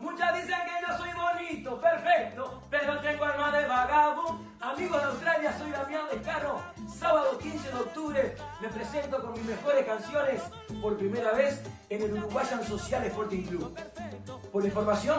Muchas 0.00 0.34
dicen 0.34 0.58
que 0.66 0.86
yo 0.86 0.98
soy 0.98 1.08
bonito, 1.14 1.80
perfecto, 1.80 2.62
pero 2.68 3.00
tengo 3.00 3.24
alma 3.24 3.50
de 3.50 3.66
vagabundo. 3.66 4.44
Amigos 4.60 5.00
de 5.00 5.08
Australia, 5.08 5.58
soy 5.58 5.70
Damián 5.70 6.04
Descaro. 6.12 6.60
Sábado 6.86 7.38
15 7.38 7.68
de 7.70 7.74
octubre 7.74 8.36
me 8.60 8.68
presento 8.68 9.22
con 9.22 9.32
mis 9.32 9.44
mejores 9.44 9.86
canciones 9.86 10.42
por 10.82 10.98
primera 10.98 11.32
vez 11.32 11.62
en 11.88 12.02
el 12.02 12.12
Uruguayan 12.12 12.62
Social 12.62 13.02
Sporting 13.04 13.44
Club. 13.44 13.74
Por 14.52 14.66
información, 14.66 15.18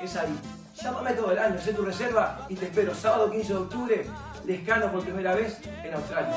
es 0.00 0.16
ahí. 0.16 0.34
Llámame 0.82 1.12
todo 1.12 1.32
el 1.32 1.38
año, 1.38 1.60
sé 1.60 1.72
tu 1.72 1.82
reserva 1.84 2.46
y 2.48 2.54
te 2.54 2.66
espero. 2.66 2.94
Sábado 2.94 3.30
15 3.30 3.52
de 3.52 3.58
octubre, 3.58 4.06
Descano 4.44 4.92
por 4.92 5.02
primera 5.02 5.34
vez 5.34 5.58
en 5.82 5.94
Australia. 5.94 6.34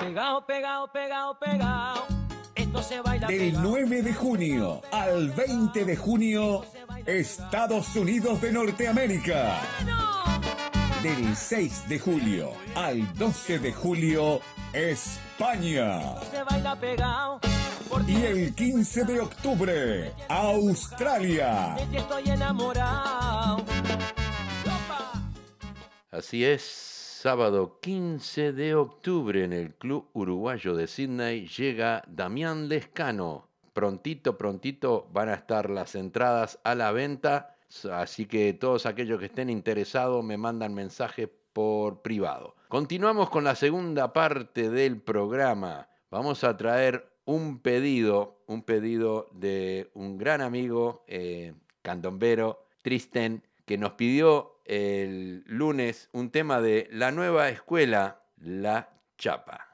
Pegado, 0.00 0.46
pegado, 0.46 0.92
pegado, 0.92 1.38
pegado. 1.38 2.06
Esto 2.54 2.82
se 2.82 3.00
baila 3.00 3.26
Del 3.26 3.52
pegado. 3.52 3.68
9 3.68 4.02
de 4.02 4.14
junio 4.14 4.82
al 4.90 5.30
20 5.30 5.84
de 5.84 5.96
junio, 5.96 6.64
Estados 7.04 7.94
Unidos 7.94 8.40
de 8.40 8.52
Norteamérica. 8.52 9.60
Del 11.02 11.36
6 11.36 11.88
de 11.88 11.98
julio 11.98 12.52
al 12.74 13.14
12 13.14 13.58
de 13.58 13.72
julio, 13.72 14.40
España. 14.72 16.00
Se 16.32 16.42
baila 16.42 16.74
pegado. 16.74 17.40
Y 18.06 18.24
el 18.24 18.54
15 18.54 19.04
de 19.04 19.20
octubre, 19.20 20.12
Australia. 20.28 21.76
Así 26.10 26.44
es, 26.44 26.62
sábado 26.62 27.78
15 27.80 28.52
de 28.52 28.74
octubre 28.74 29.44
en 29.44 29.52
el 29.52 29.74
Club 29.74 30.08
Uruguayo 30.12 30.74
de 30.74 30.86
Sydney 30.86 31.46
llega 31.48 32.02
Damián 32.06 32.68
Lescano. 32.68 33.48
Prontito, 33.72 34.36
prontito 34.36 35.08
van 35.12 35.28
a 35.28 35.34
estar 35.34 35.70
las 35.70 35.94
entradas 35.94 36.58
a 36.64 36.74
la 36.74 36.92
venta, 36.92 37.56
así 37.92 38.26
que 38.26 38.52
todos 38.54 38.86
aquellos 38.86 39.18
que 39.18 39.26
estén 39.26 39.50
interesados 39.50 40.24
me 40.24 40.36
mandan 40.36 40.74
mensaje 40.74 41.28
por 41.52 42.02
privado. 42.02 42.54
Continuamos 42.68 43.30
con 43.30 43.44
la 43.44 43.54
segunda 43.54 44.12
parte 44.12 44.70
del 44.70 45.00
programa. 45.00 45.88
Vamos 46.10 46.42
a 46.42 46.56
traer 46.56 47.07
un 47.28 47.58
pedido, 47.58 48.38
un 48.46 48.62
pedido 48.62 49.28
de 49.34 49.90
un 49.92 50.16
gran 50.16 50.40
amigo, 50.40 51.04
eh, 51.06 51.52
candombero, 51.82 52.64
Tristen, 52.80 53.42
que 53.66 53.76
nos 53.76 53.92
pidió 53.92 54.62
el 54.64 55.44
lunes 55.44 56.08
un 56.12 56.30
tema 56.30 56.62
de 56.62 56.88
la 56.90 57.12
nueva 57.12 57.50
escuela, 57.50 58.22
La 58.38 58.88
Chapa. 59.18 59.66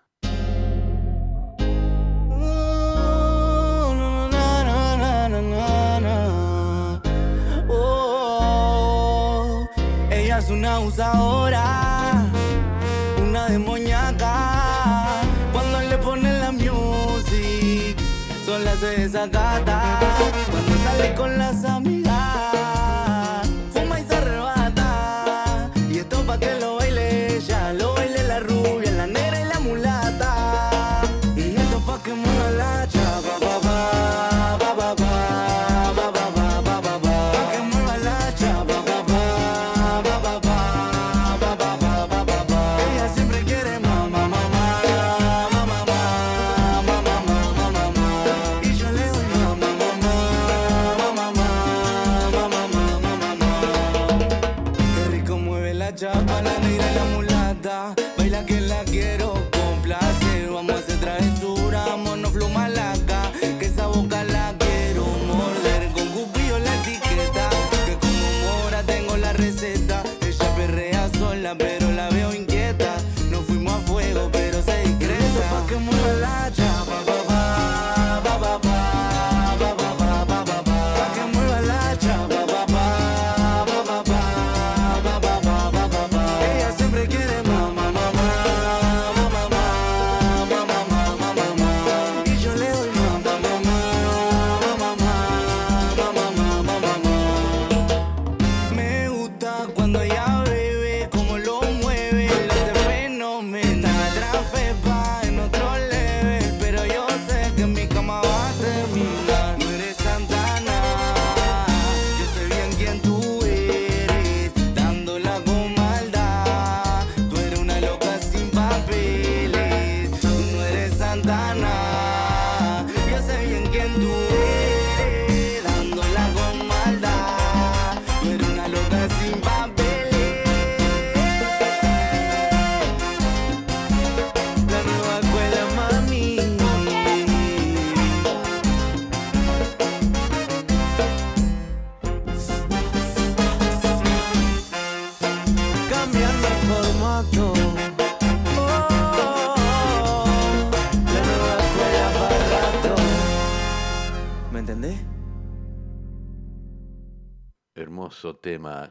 Oh, 7.69 9.69
es 10.11 10.51
una 10.51 10.81
usadora, 10.81 12.33
una. 13.23 13.47
Desacata. 19.05 19.99
Cuando 20.51 20.77
sale 20.83 21.15
con 21.15 21.37
las 21.37 21.65
amigas, 21.65 21.84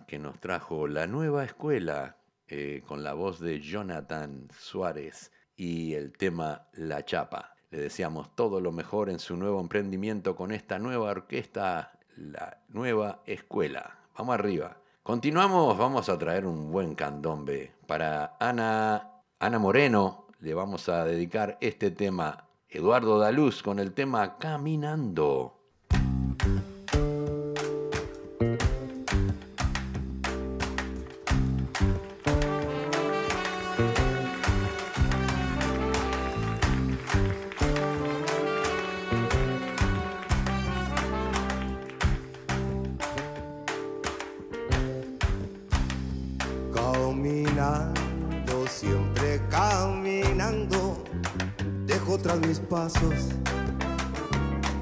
que 0.08 0.20
nos 0.20 0.40
trajo 0.40 0.88
la 0.88 1.08
nueva 1.08 1.44
escuela 1.44 2.18
eh, 2.48 2.84
con 2.86 3.04
la 3.04 3.14
voz 3.14 3.40
de 3.40 3.60
Jonathan 3.60 4.48
Suárez 4.58 5.32
y 5.56 5.94
el 5.94 6.12
tema 6.12 6.68
La 6.74 7.06
Chapa. 7.06 7.56
Le 7.72 7.80
deseamos 7.80 8.36
todo 8.36 8.60
lo 8.60 8.72
mejor 8.72 9.10
en 9.10 9.20
su 9.20 9.36
nuevo 9.36 9.60
emprendimiento 9.60 10.36
con 10.36 10.52
esta 10.52 10.78
nueva 10.78 11.12
orquesta, 11.12 12.00
la 12.16 12.62
nueva 12.70 13.24
escuela. 13.26 13.98
Vamos 14.18 14.36
arriba. 14.36 14.78
Continuamos, 15.02 15.78
vamos 15.78 16.10
a 16.10 16.18
traer 16.18 16.46
un 16.46 16.72
buen 16.72 16.96
candombe. 16.96 17.74
Para 17.88 18.38
Ana, 18.40 19.22
Ana 19.40 19.60
Moreno 19.60 20.28
le 20.40 20.54
vamos 20.54 20.90
a 20.90 21.06
dedicar 21.06 21.58
este 21.62 21.92
tema. 21.92 22.48
Eduardo 22.70 23.20
Daluz 23.20 23.64
con 23.64 23.80
el 23.80 23.94
tema 23.94 24.38
Caminando. 24.38 25.60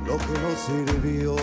Lo 0.05 0.17
que 0.17 0.39
nos 0.39 0.59
sirvió. 0.59 1.35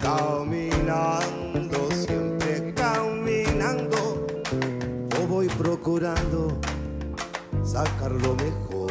Caminando, 0.00 1.88
siempre 1.92 2.74
caminando, 2.74 4.26
o 5.16 5.26
voy 5.26 5.46
procurando 5.48 6.58
sacar 7.62 8.10
lo 8.10 8.34
mejor. 8.34 8.90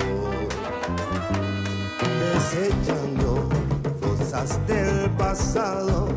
Desechando 2.33 3.49
cosas 3.99 4.65
del 4.67 5.09
pasado, 5.11 6.07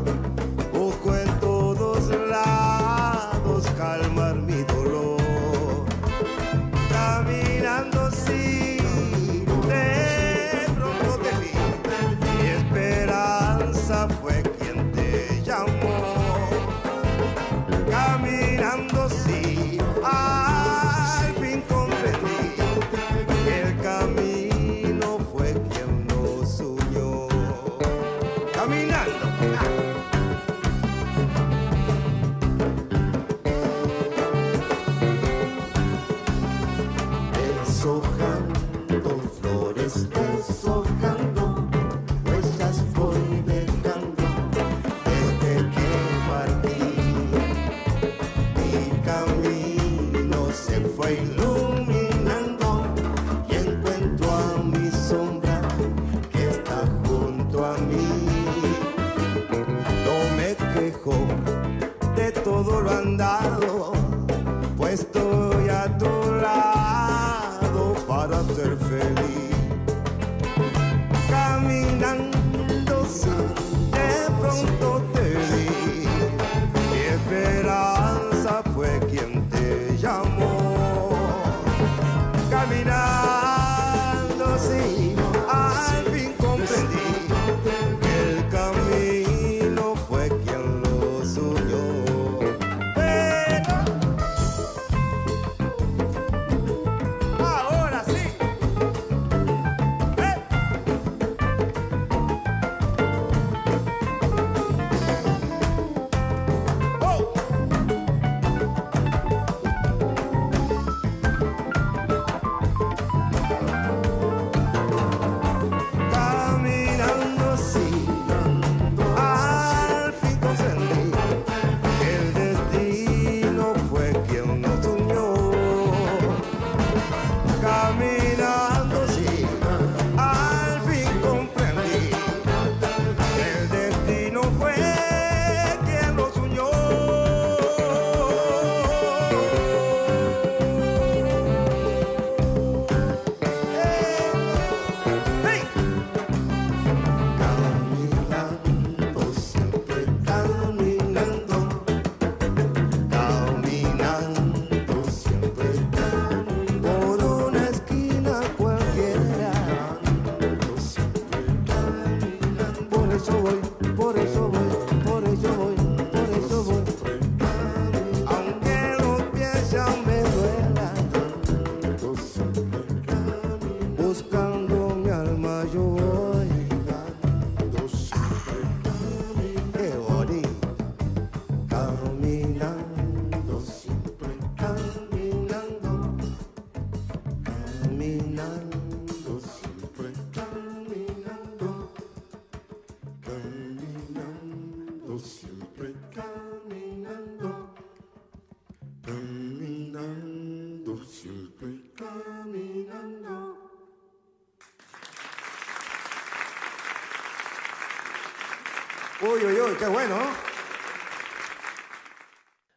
qué 209.79 209.87
bueno. 209.87 210.17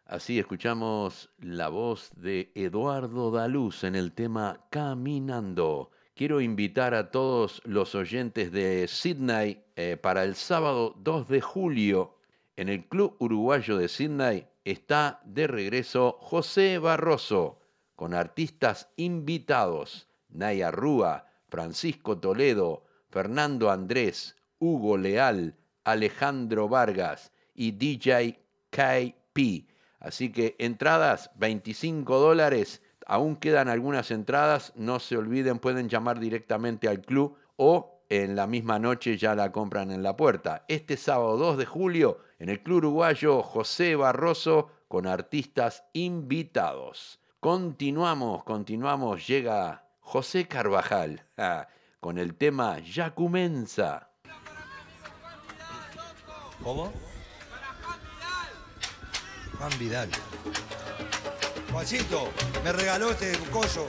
Así 0.06 0.38
escuchamos 0.38 1.28
la 1.38 1.68
voz 1.68 2.10
de 2.16 2.52
Eduardo 2.54 3.30
Daluz 3.30 3.84
en 3.84 3.94
el 3.94 4.12
tema 4.12 4.64
Caminando. 4.70 5.90
Quiero 6.14 6.40
invitar 6.40 6.94
a 6.94 7.10
todos 7.10 7.60
los 7.66 7.94
oyentes 7.94 8.50
de 8.50 8.88
Sydney 8.88 9.62
eh, 9.76 9.98
para 10.00 10.24
el 10.24 10.36
sábado 10.36 10.94
2 11.00 11.28
de 11.28 11.40
julio 11.42 12.16
en 12.56 12.70
el 12.70 12.86
Club 12.86 13.16
Uruguayo 13.18 13.76
de 13.76 13.88
Sydney 13.88 14.46
está 14.64 15.20
de 15.24 15.46
regreso 15.46 16.16
José 16.20 16.78
Barroso, 16.78 17.58
con 17.94 18.14
artistas 18.14 18.88
invitados, 18.96 20.08
Naya 20.30 20.70
Rúa, 20.70 21.26
Francisco 21.48 22.18
Toledo, 22.18 22.84
Fernando 23.10 23.70
Andrés, 23.70 24.36
Hugo 24.58 24.96
Leal, 24.96 25.56
Alejandro 25.84 26.68
Vargas 26.68 27.32
y 27.54 27.72
DJ 27.72 28.40
KP. 28.70 29.66
Así 30.00 30.32
que 30.32 30.56
entradas 30.58 31.30
25 31.36 32.18
dólares, 32.18 32.82
aún 33.06 33.36
quedan 33.36 33.68
algunas 33.68 34.10
entradas, 34.10 34.72
no 34.76 34.98
se 34.98 35.16
olviden, 35.16 35.58
pueden 35.58 35.88
llamar 35.88 36.18
directamente 36.18 36.88
al 36.88 37.00
club 37.00 37.36
o 37.56 38.02
en 38.08 38.36
la 38.36 38.46
misma 38.46 38.78
noche 38.78 39.16
ya 39.16 39.34
la 39.34 39.50
compran 39.50 39.90
en 39.90 40.02
la 40.02 40.16
puerta. 40.16 40.64
Este 40.68 40.96
sábado 40.96 41.36
2 41.36 41.58
de 41.58 41.66
julio, 41.66 42.18
en 42.38 42.48
el 42.48 42.62
Club 42.62 42.78
Uruguayo 42.78 43.42
José 43.42 43.96
Barroso, 43.96 44.70
con 44.88 45.06
artistas 45.06 45.84
invitados. 45.92 47.18
Continuamos, 47.40 48.44
continuamos, 48.44 49.26
llega 49.26 49.88
José 50.00 50.46
Carvajal 50.46 51.24
con 52.00 52.18
el 52.18 52.34
tema 52.36 52.78
Ya 52.80 53.14
comienza. 53.14 54.13
¿Cómo? 56.64 56.90
Juan 59.58 59.78
Vidal. 59.78 60.08
Juancito, 61.70 62.30
me 62.64 62.72
regaló 62.72 63.10
este 63.10 63.38
coso. 63.52 63.86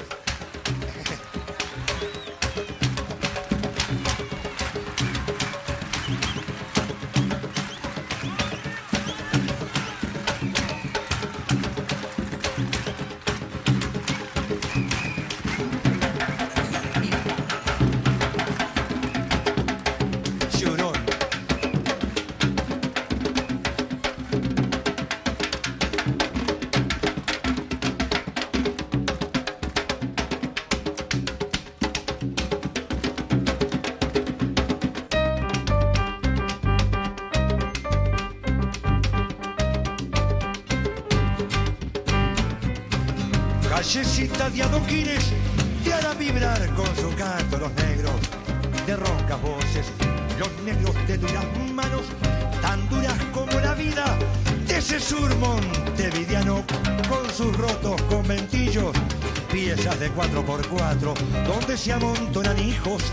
Se 61.78 61.92
amontonan 61.92 62.58
hijos 62.60 63.04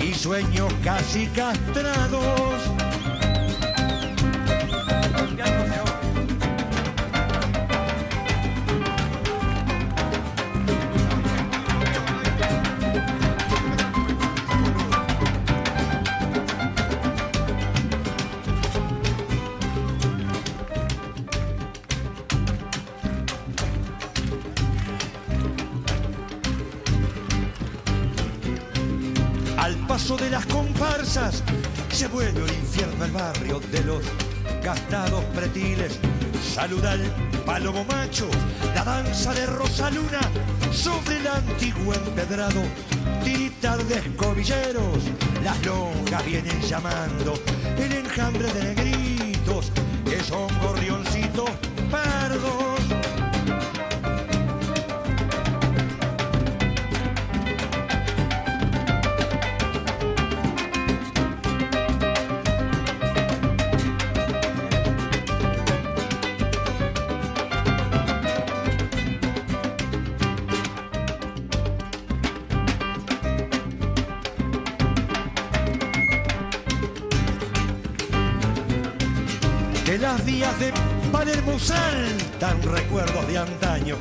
y 0.00 0.14
sueños 0.14 0.72
casi 0.84 1.26
castrados. 1.28 2.75
De 30.14 30.30
las 30.30 30.46
comparsas 30.46 31.42
se 31.90 32.06
vuelve 32.06 32.44
el 32.44 32.54
infierno 32.54 33.04
el 33.04 33.10
barrio 33.10 33.58
de 33.72 33.82
los 33.82 34.04
gastados 34.62 35.24
pretiles. 35.34 35.98
Saluda 36.54 36.92
al 36.92 37.00
palomo 37.44 37.84
macho, 37.86 38.28
la 38.72 38.84
danza 38.84 39.34
de 39.34 39.46
Rosaluna 39.46 40.20
sobre 40.70 41.16
el 41.16 41.26
antiguo 41.26 41.92
empedrado. 41.92 42.62
Tiritar 43.24 43.82
de 43.82 43.96
escobilleros, 43.96 45.02
las 45.42 45.66
longas 45.66 46.24
vienen 46.24 46.60
llamando, 46.62 47.34
el 47.76 47.92
enjambre 47.92 48.52
de 48.52 48.74
negritos 48.74 49.72
que 50.04 50.22
son 50.22 50.46
gorrioncitos 50.60 51.50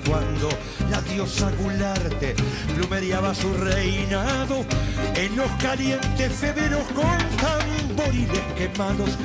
cuando 0.07 0.49
la 0.89 1.01
diosa 1.01 1.51
Gularte 1.59 2.35
plumeriaba 2.75 3.33
su 3.33 3.53
reinado 3.53 4.65
en 5.15 5.35
los 5.35 5.49
calientes 5.61 6.31
feveros 6.33 6.83
con 6.93 7.17
tamboriles 7.37 8.43
quemados. 8.55 9.17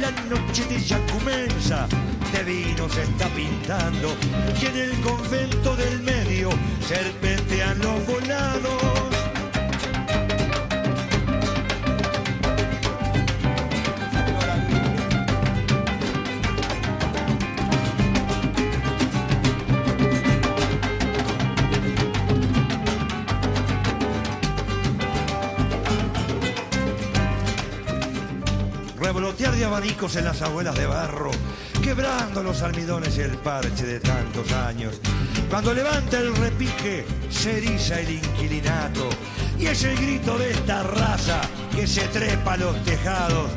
La 0.00 0.10
noche 0.28 0.64
de 0.68 0.80
Yacumensa 0.80 1.86
de 2.32 2.44
vino 2.44 2.88
se 2.88 3.02
está 3.02 3.28
pintando 3.28 4.14
y 4.60 4.66
en 4.66 4.76
el 4.76 5.00
convento 5.00 5.76
del 5.76 6.00
medio 6.00 6.50
serpentean 6.86 7.78
los 7.78 8.06
volados. 8.06 9.21
En 30.02 30.24
las 30.24 30.42
abuelas 30.42 30.74
de 30.74 30.84
barro, 30.84 31.30
quebrando 31.80 32.42
los 32.42 32.60
almidones 32.62 33.16
y 33.16 33.20
el 33.20 33.38
parche 33.38 33.86
de 33.86 34.00
tantos 34.00 34.50
años. 34.50 35.00
Cuando 35.48 35.72
levanta 35.72 36.18
el 36.18 36.34
repique, 36.34 37.06
se 37.30 37.58
eriza 37.58 38.00
el 38.00 38.10
inquilinato, 38.10 39.08
y 39.56 39.66
es 39.66 39.84
el 39.84 39.96
grito 39.96 40.36
de 40.38 40.50
esta 40.50 40.82
raza 40.82 41.40
que 41.72 41.86
se 41.86 42.00
trepa 42.08 42.54
a 42.54 42.56
los 42.56 42.82
tejados 42.82 43.48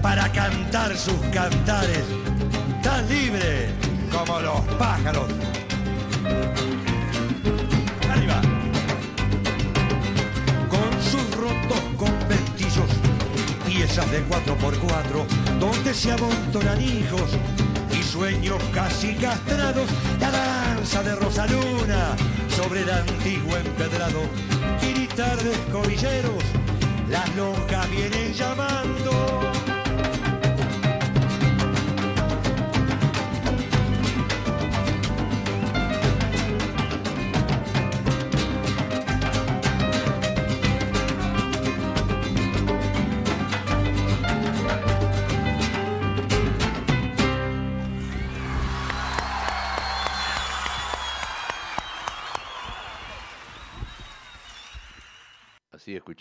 para 0.00 0.32
cantar 0.32 0.96
sus 0.96 1.20
cantares, 1.30 2.04
tan 2.82 3.06
libre 3.06 3.68
como 4.10 4.40
los 4.40 4.60
pájaros. 4.78 5.28
Piezas 13.92 14.10
de 14.10 14.24
4x4 14.26 15.58
donde 15.60 15.92
se 15.92 16.12
amontonan 16.12 16.80
hijos 16.80 17.36
y 17.90 18.02
sueños 18.02 18.62
casi 18.72 19.14
castrados. 19.14 19.86
La 20.18 20.30
danza 20.30 21.02
de 21.02 21.14
Rosaluna 21.14 22.16
sobre 22.56 22.82
el 22.82 22.90
antiguo 22.90 23.54
empedrado. 23.54 24.22
Tiritar 24.80 25.36
de 25.42 25.52
escobilleros, 25.52 26.42
las 27.10 27.36
lonjas 27.36 27.90
vienen 27.90 28.32
llamando. 28.32 29.51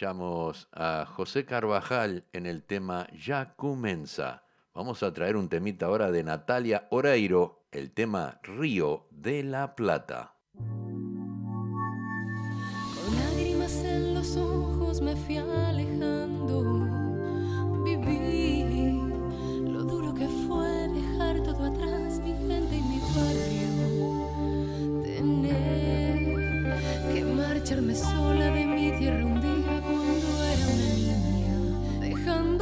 escuchamos 0.01 0.67
a 0.73 1.05
José 1.05 1.45
Carvajal 1.45 2.25
en 2.33 2.47
el 2.47 2.63
tema 2.63 3.05
Ya 3.13 3.53
comienza. 3.53 4.41
Vamos 4.73 5.03
a 5.03 5.13
traer 5.13 5.35
un 5.35 5.47
temita 5.47 5.85
ahora 5.85 6.09
de 6.09 6.23
Natalia 6.23 6.87
Oreiro, 6.89 7.67
el 7.71 7.91
tema 7.91 8.39
Río 8.41 9.05
de 9.11 9.43
la 9.43 9.75
Plata. 9.75 10.33
Con 10.55 10.65
lágrimas 13.15 13.75
en 13.83 14.15
los 14.15 14.35
ojos 14.37 15.01
me 15.01 15.15
fui 15.15 15.37
alejando. 15.37 16.63
Viví 17.83 18.63
lo 19.69 19.83
duro 19.83 20.15
que 20.15 20.27
fue 20.47 20.87
dejar 20.87 21.43
todo 21.43 21.63
atrás, 21.63 22.17
mi 22.21 22.33
gente 22.33 22.75
y 22.75 22.81
mi 22.81 22.99
barrio. 23.15 23.69
Tener 25.03 26.41
que 27.13 27.23
marcharme 27.23 27.93
sola 27.93 28.49
de 28.49 28.65
mi 28.65 28.97
tierra 28.97 29.30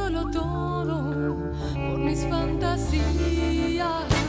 dándolo 0.00 0.30
todo 0.30 1.36
por 1.74 1.98
mis 1.98 2.24
fantasías. 2.26 4.19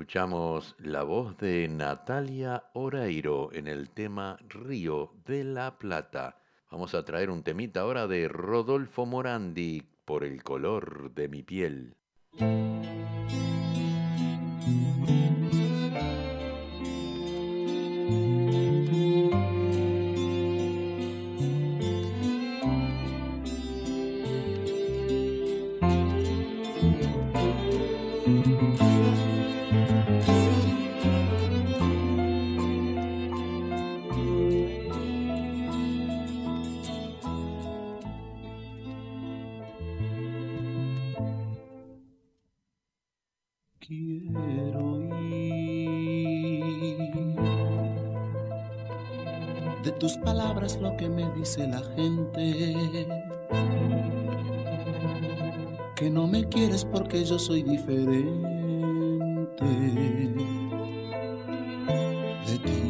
escuchamos 0.00 0.76
la 0.78 1.02
voz 1.02 1.36
de 1.36 1.68
Natalia 1.68 2.64
Oreiro 2.72 3.52
en 3.52 3.68
el 3.68 3.90
tema 3.90 4.38
Río 4.48 5.12
de 5.26 5.44
la 5.44 5.76
Plata. 5.76 6.38
Vamos 6.70 6.94
a 6.94 7.04
traer 7.04 7.28
un 7.28 7.42
temita 7.42 7.80
ahora 7.80 8.06
de 8.06 8.26
Rodolfo 8.26 9.04
Morandi 9.04 9.82
por 10.06 10.24
el 10.24 10.42
color 10.42 11.12
de 11.12 11.28
mi 11.28 11.42
piel. 11.42 11.96
Lo 50.80 50.96
que 50.96 51.08
me 51.08 51.30
dice 51.32 51.66
la 51.66 51.82
gente. 51.96 53.06
Que 55.96 56.10
no 56.10 56.26
me 56.26 56.48
quieres 56.48 56.84
porque 56.84 57.24
yo 57.24 57.38
soy 57.38 57.62
diferente 57.62 58.44
de 62.46 62.58
ti. 62.58 62.82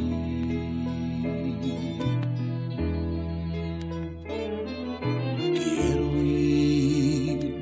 Quiero 5.55 6.07
ir 6.23 7.55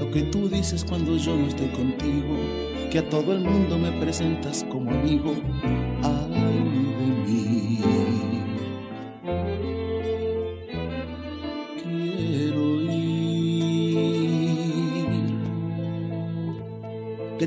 lo 0.00 0.10
que 0.10 0.22
tú 0.22 0.48
dices 0.48 0.84
cuando 0.84 1.16
yo 1.16 1.36
no 1.36 1.48
estoy 1.48 1.68
contigo, 1.68 2.36
que 2.90 2.98
a 3.00 3.08
todo 3.08 3.32
el 3.32 3.40
mundo 3.40 3.78
me 3.78 3.92
presentas 4.00 4.64
como 4.70 4.90
amigo. 4.90 5.34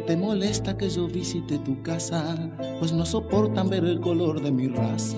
Te 0.01 0.17
molesta 0.17 0.77
que 0.77 0.89
yo 0.89 1.07
visite 1.07 1.57
tu 1.59 1.81
casa, 1.81 2.49
pues 2.79 2.91
no 2.91 3.05
soportan 3.05 3.69
ver 3.69 3.85
el 3.85 3.99
color 3.99 4.41
de 4.41 4.51
mi 4.51 4.67
raza. 4.67 5.17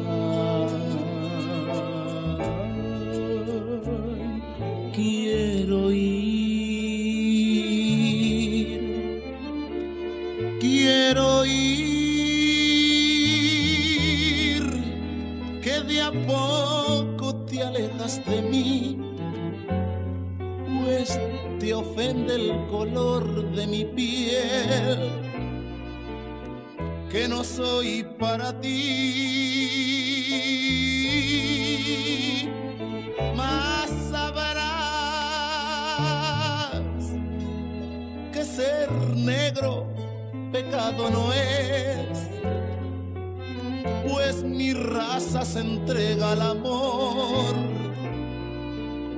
Raza 45.34 45.46
se 45.54 45.60
entrega 45.62 46.34
al 46.34 46.42
amor 46.42 47.56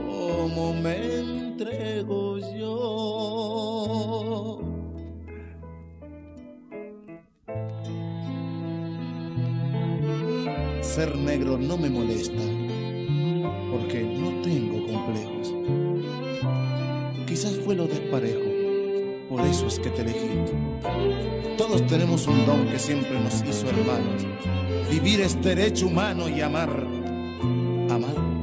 como 0.07 0.73
me 0.73 1.19
entrego 1.19 2.37
yo. 2.57 2.71
Ser 10.81 11.15
negro 11.17 11.57
no 11.57 11.77
me 11.77 11.89
molesta, 11.89 12.43
porque 13.71 14.03
no 14.03 14.41
tengo 14.41 14.85
complejos. 14.87 15.53
Quizás 17.27 17.57
fue 17.65 17.75
lo 17.75 17.87
desparejo, 17.87 18.54
por 19.35 19.45
eso 19.45 19.67
es 19.67 19.79
que 19.79 19.89
te 19.89 20.01
elegí. 20.01 20.29
Todos 21.57 21.85
tenemos 21.87 22.25
un 22.27 22.45
don 22.45 22.67
que 22.67 22.79
siempre 22.79 23.19
nos 23.19 23.43
hizo 23.43 23.67
hermanos. 23.67 24.25
Vivir 24.89 25.21
es 25.21 25.41
derecho 25.41 25.87
humano 25.87 26.29
y 26.29 26.39
amar, 26.39 26.69
amar 27.89 28.34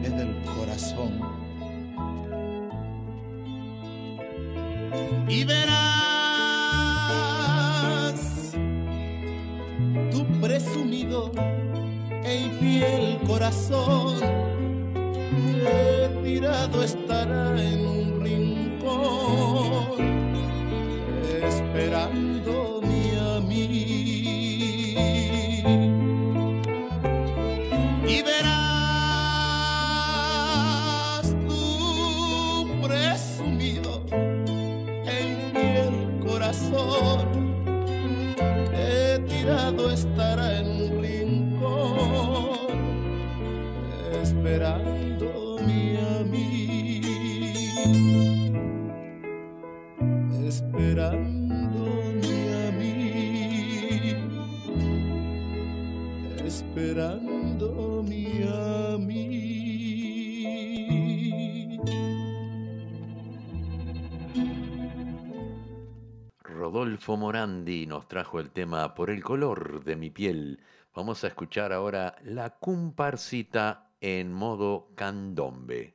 trajo 68.09 68.40
el 68.40 68.50
tema 68.50 68.94
Por 68.94 69.11
el 69.11 69.22
color 69.22 69.84
de 69.84 69.96
mi 69.96 70.11
piel. 70.11 70.61
Vamos 70.94 71.24
a 71.24 71.28
escuchar 71.28 71.72
ahora 71.72 72.16
la 72.24 72.50
comparsita 72.59 73.90
en 74.00 74.32
modo 74.32 74.90
candombe. 74.94 75.94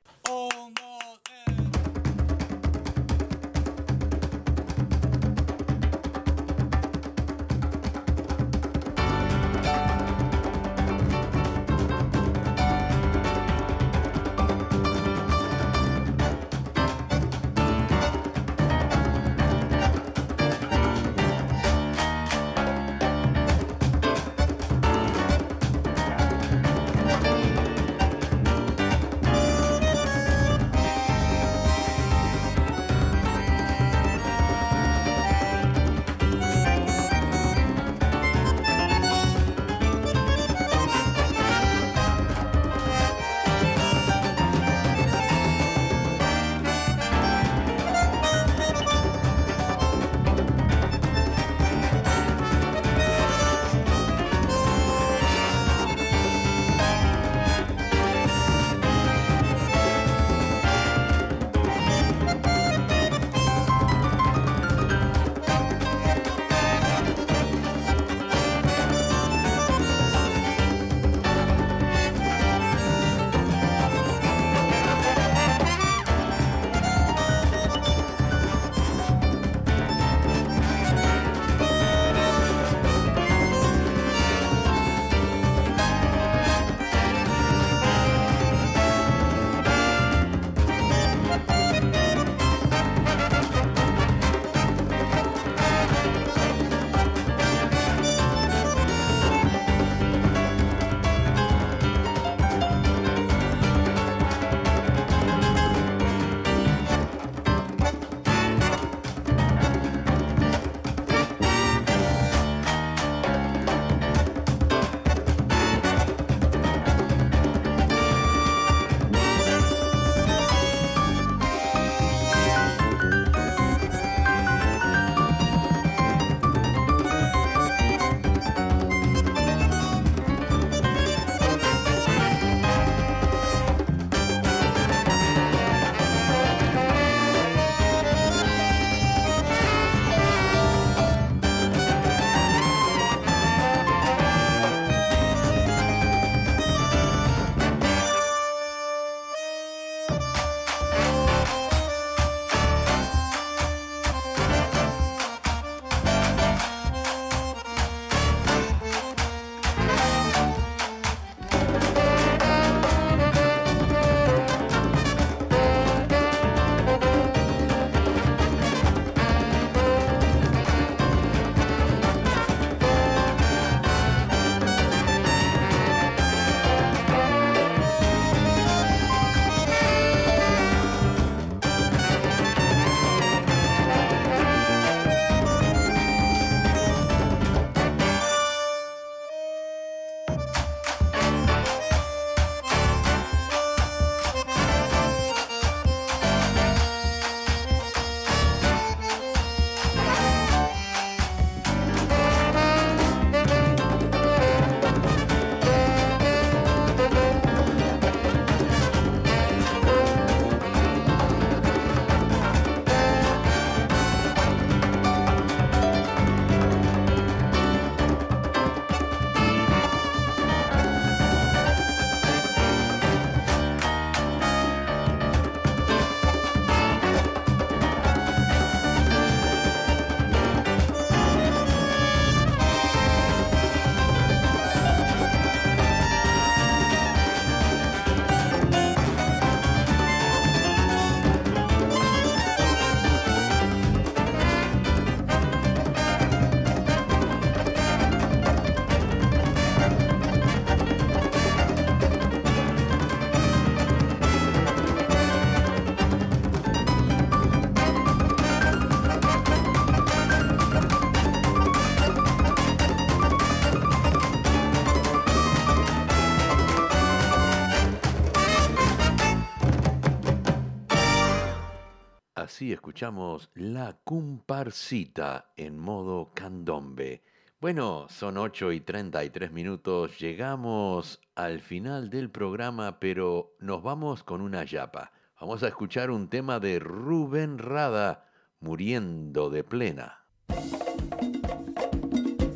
Escuchamos 272.73 273.49
La 273.53 273.97
Comparsita 274.03 275.51
en 275.55 275.77
modo 275.77 276.31
candombe. 276.33 277.23
Bueno, 277.59 278.07
son 278.09 278.37
8 278.37 278.71
y 278.71 278.81
33 278.81 279.51
minutos, 279.51 280.19
llegamos 280.19 281.21
al 281.35 281.59
final 281.59 282.09
del 282.09 282.29
programa, 282.29 282.99
pero 282.99 283.55
nos 283.59 283.81
vamos 283.81 284.23
con 284.23 284.41
una 284.41 284.63
yapa. 284.63 285.11
Vamos 285.39 285.63
a 285.63 285.67
escuchar 285.67 286.11
un 286.11 286.29
tema 286.29 286.59
de 286.59 286.79
Rubén 286.79 287.57
Rada, 287.57 288.29
Muriendo 288.59 289.49
de 289.49 289.63
Plena. 289.63 290.25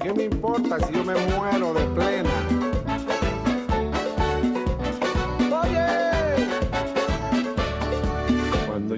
¿Qué 0.02 0.14
me 0.14 0.24
importa 0.24 0.80
si 0.80 0.94
yo 0.94 1.04
me 1.04 1.14
muero 1.14 1.74
de 1.74 1.86
plena? 1.96 2.81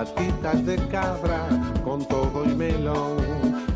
patitas 0.00 0.64
de 0.64 0.76
cabra 0.88 1.46
con 1.84 2.02
todo 2.06 2.46
y 2.46 2.54
melón, 2.54 3.18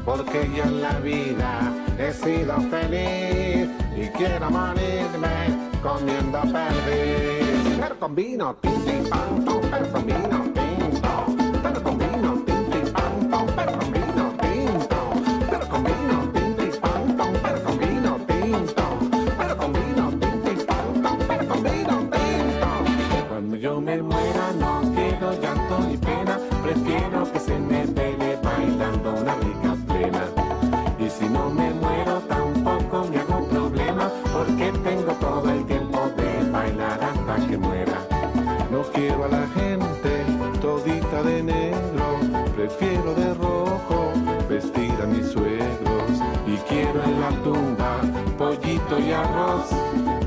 porque 0.07 0.51
yo 0.57 0.63
en 0.63 0.81
la 0.81 0.99
vida 1.01 1.71
he 1.99 2.15
sido 2.15 2.55
feliz 2.71 3.69
y 3.95 4.07
quiero 4.17 4.51
morirme 4.51 5.37
comiendo 5.83 6.41
perdiz. 6.41 7.77
Pero 7.79 7.99
con 7.99 8.15
vino, 8.15 8.57
tinto 8.63 9.11
pan, 9.11 9.45
pero 9.71 9.87
con 9.93 10.07
vino, 10.07 10.39
tinto, 10.55 11.13
pero 11.63 11.83
con 11.83 11.99
vino, 11.99 12.43
tinto 12.47 12.93
pan, 13.31 13.47
pero 13.55 13.73
con 13.79 13.93
vino, 13.93 14.25
tinto, 14.41 14.99
pero 15.51 15.69
con 15.69 15.85
vino, 15.85 16.17
tinto 16.33 16.81
pan, 16.81 17.33
pero 17.43 17.63
con 17.65 17.79
vino, 17.79 18.11
tinto, 18.29 18.85
pero 19.37 19.57
con 19.59 19.73
vino, 19.75 20.05
tinto 20.09 20.63
pan, 21.03 21.19
pero 21.29 21.49
con 21.49 21.63
vino, 21.63 21.97
tinto. 22.15 22.69
Cuando 23.29 23.57
yo 23.57 23.79
me 23.79 24.01
pena, 26.75 27.25
prefiero 27.25 27.33
que 27.33 27.41
se 27.41 27.59
me 27.59 27.87
vele 27.87 28.39
bailando 28.43 29.15
una 29.15 29.35
rica 29.37 29.77
plena. 29.87 30.25
Y 30.99 31.11
si 31.11 31.29
no 31.29 31.51
me 31.51 31.71
muero 31.75 32.21
tampoco 32.29 33.07
me 33.11 33.19
hago 33.19 33.47
problema, 33.49 34.11
porque 34.33 34.73
tengo 34.83 35.13
todo 35.21 35.51
el 35.51 35.65
tiempo 35.67 36.01
de 36.17 36.51
bailar 36.51 37.01
hasta 37.03 37.47
que 37.47 37.59
muera. 37.59 37.99
No 38.71 38.83
quiero 38.93 39.25
a 39.25 39.29
la 39.29 39.47
gente 39.49 40.25
todita 40.61 41.23
de 41.23 41.43
negro, 41.43 42.19
prefiero 42.57 43.15
de 43.15 43.35
rojo 43.35 44.13
vestir 44.49 44.95
a 45.03 45.07
mis 45.07 45.29
suegros. 45.29 46.11
Y 46.47 46.57
quiero 46.69 47.03
en 47.03 47.21
la 47.21 47.31
tumba 47.43 48.01
pollito 48.39 48.99
y 48.99 49.13
arroz, 49.13 49.69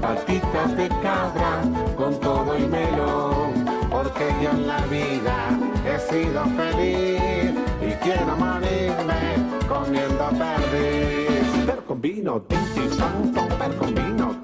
patitas 0.01 0.75
de 0.75 0.87
cabra 1.01 1.61
con 1.95 2.19
todo 2.19 2.57
y 2.57 2.65
melón, 2.67 3.65
porque 3.89 4.33
yo 4.41 4.51
en 4.51 4.67
la 4.67 4.79
vida 4.87 5.56
sido 6.09 6.43
feliz 6.55 7.53
y 7.81 7.91
quiero 8.03 8.35
morirme 8.37 9.67
comiendo 9.67 10.29
perdiz. 10.37 11.17
Vino, 11.99 12.39
tinti, 12.41 12.95
pan, 12.95 13.33
pero 13.57 13.77
con 13.79 13.95
vino 13.95 14.36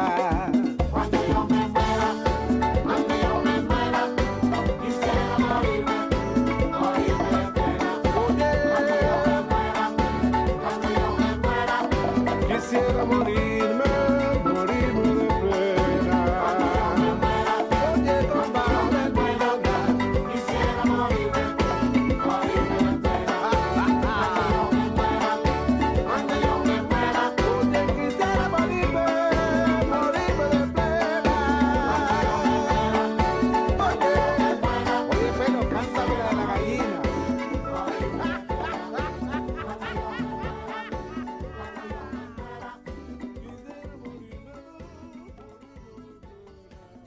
hago 0.00 0.12
problema, 0.12 0.21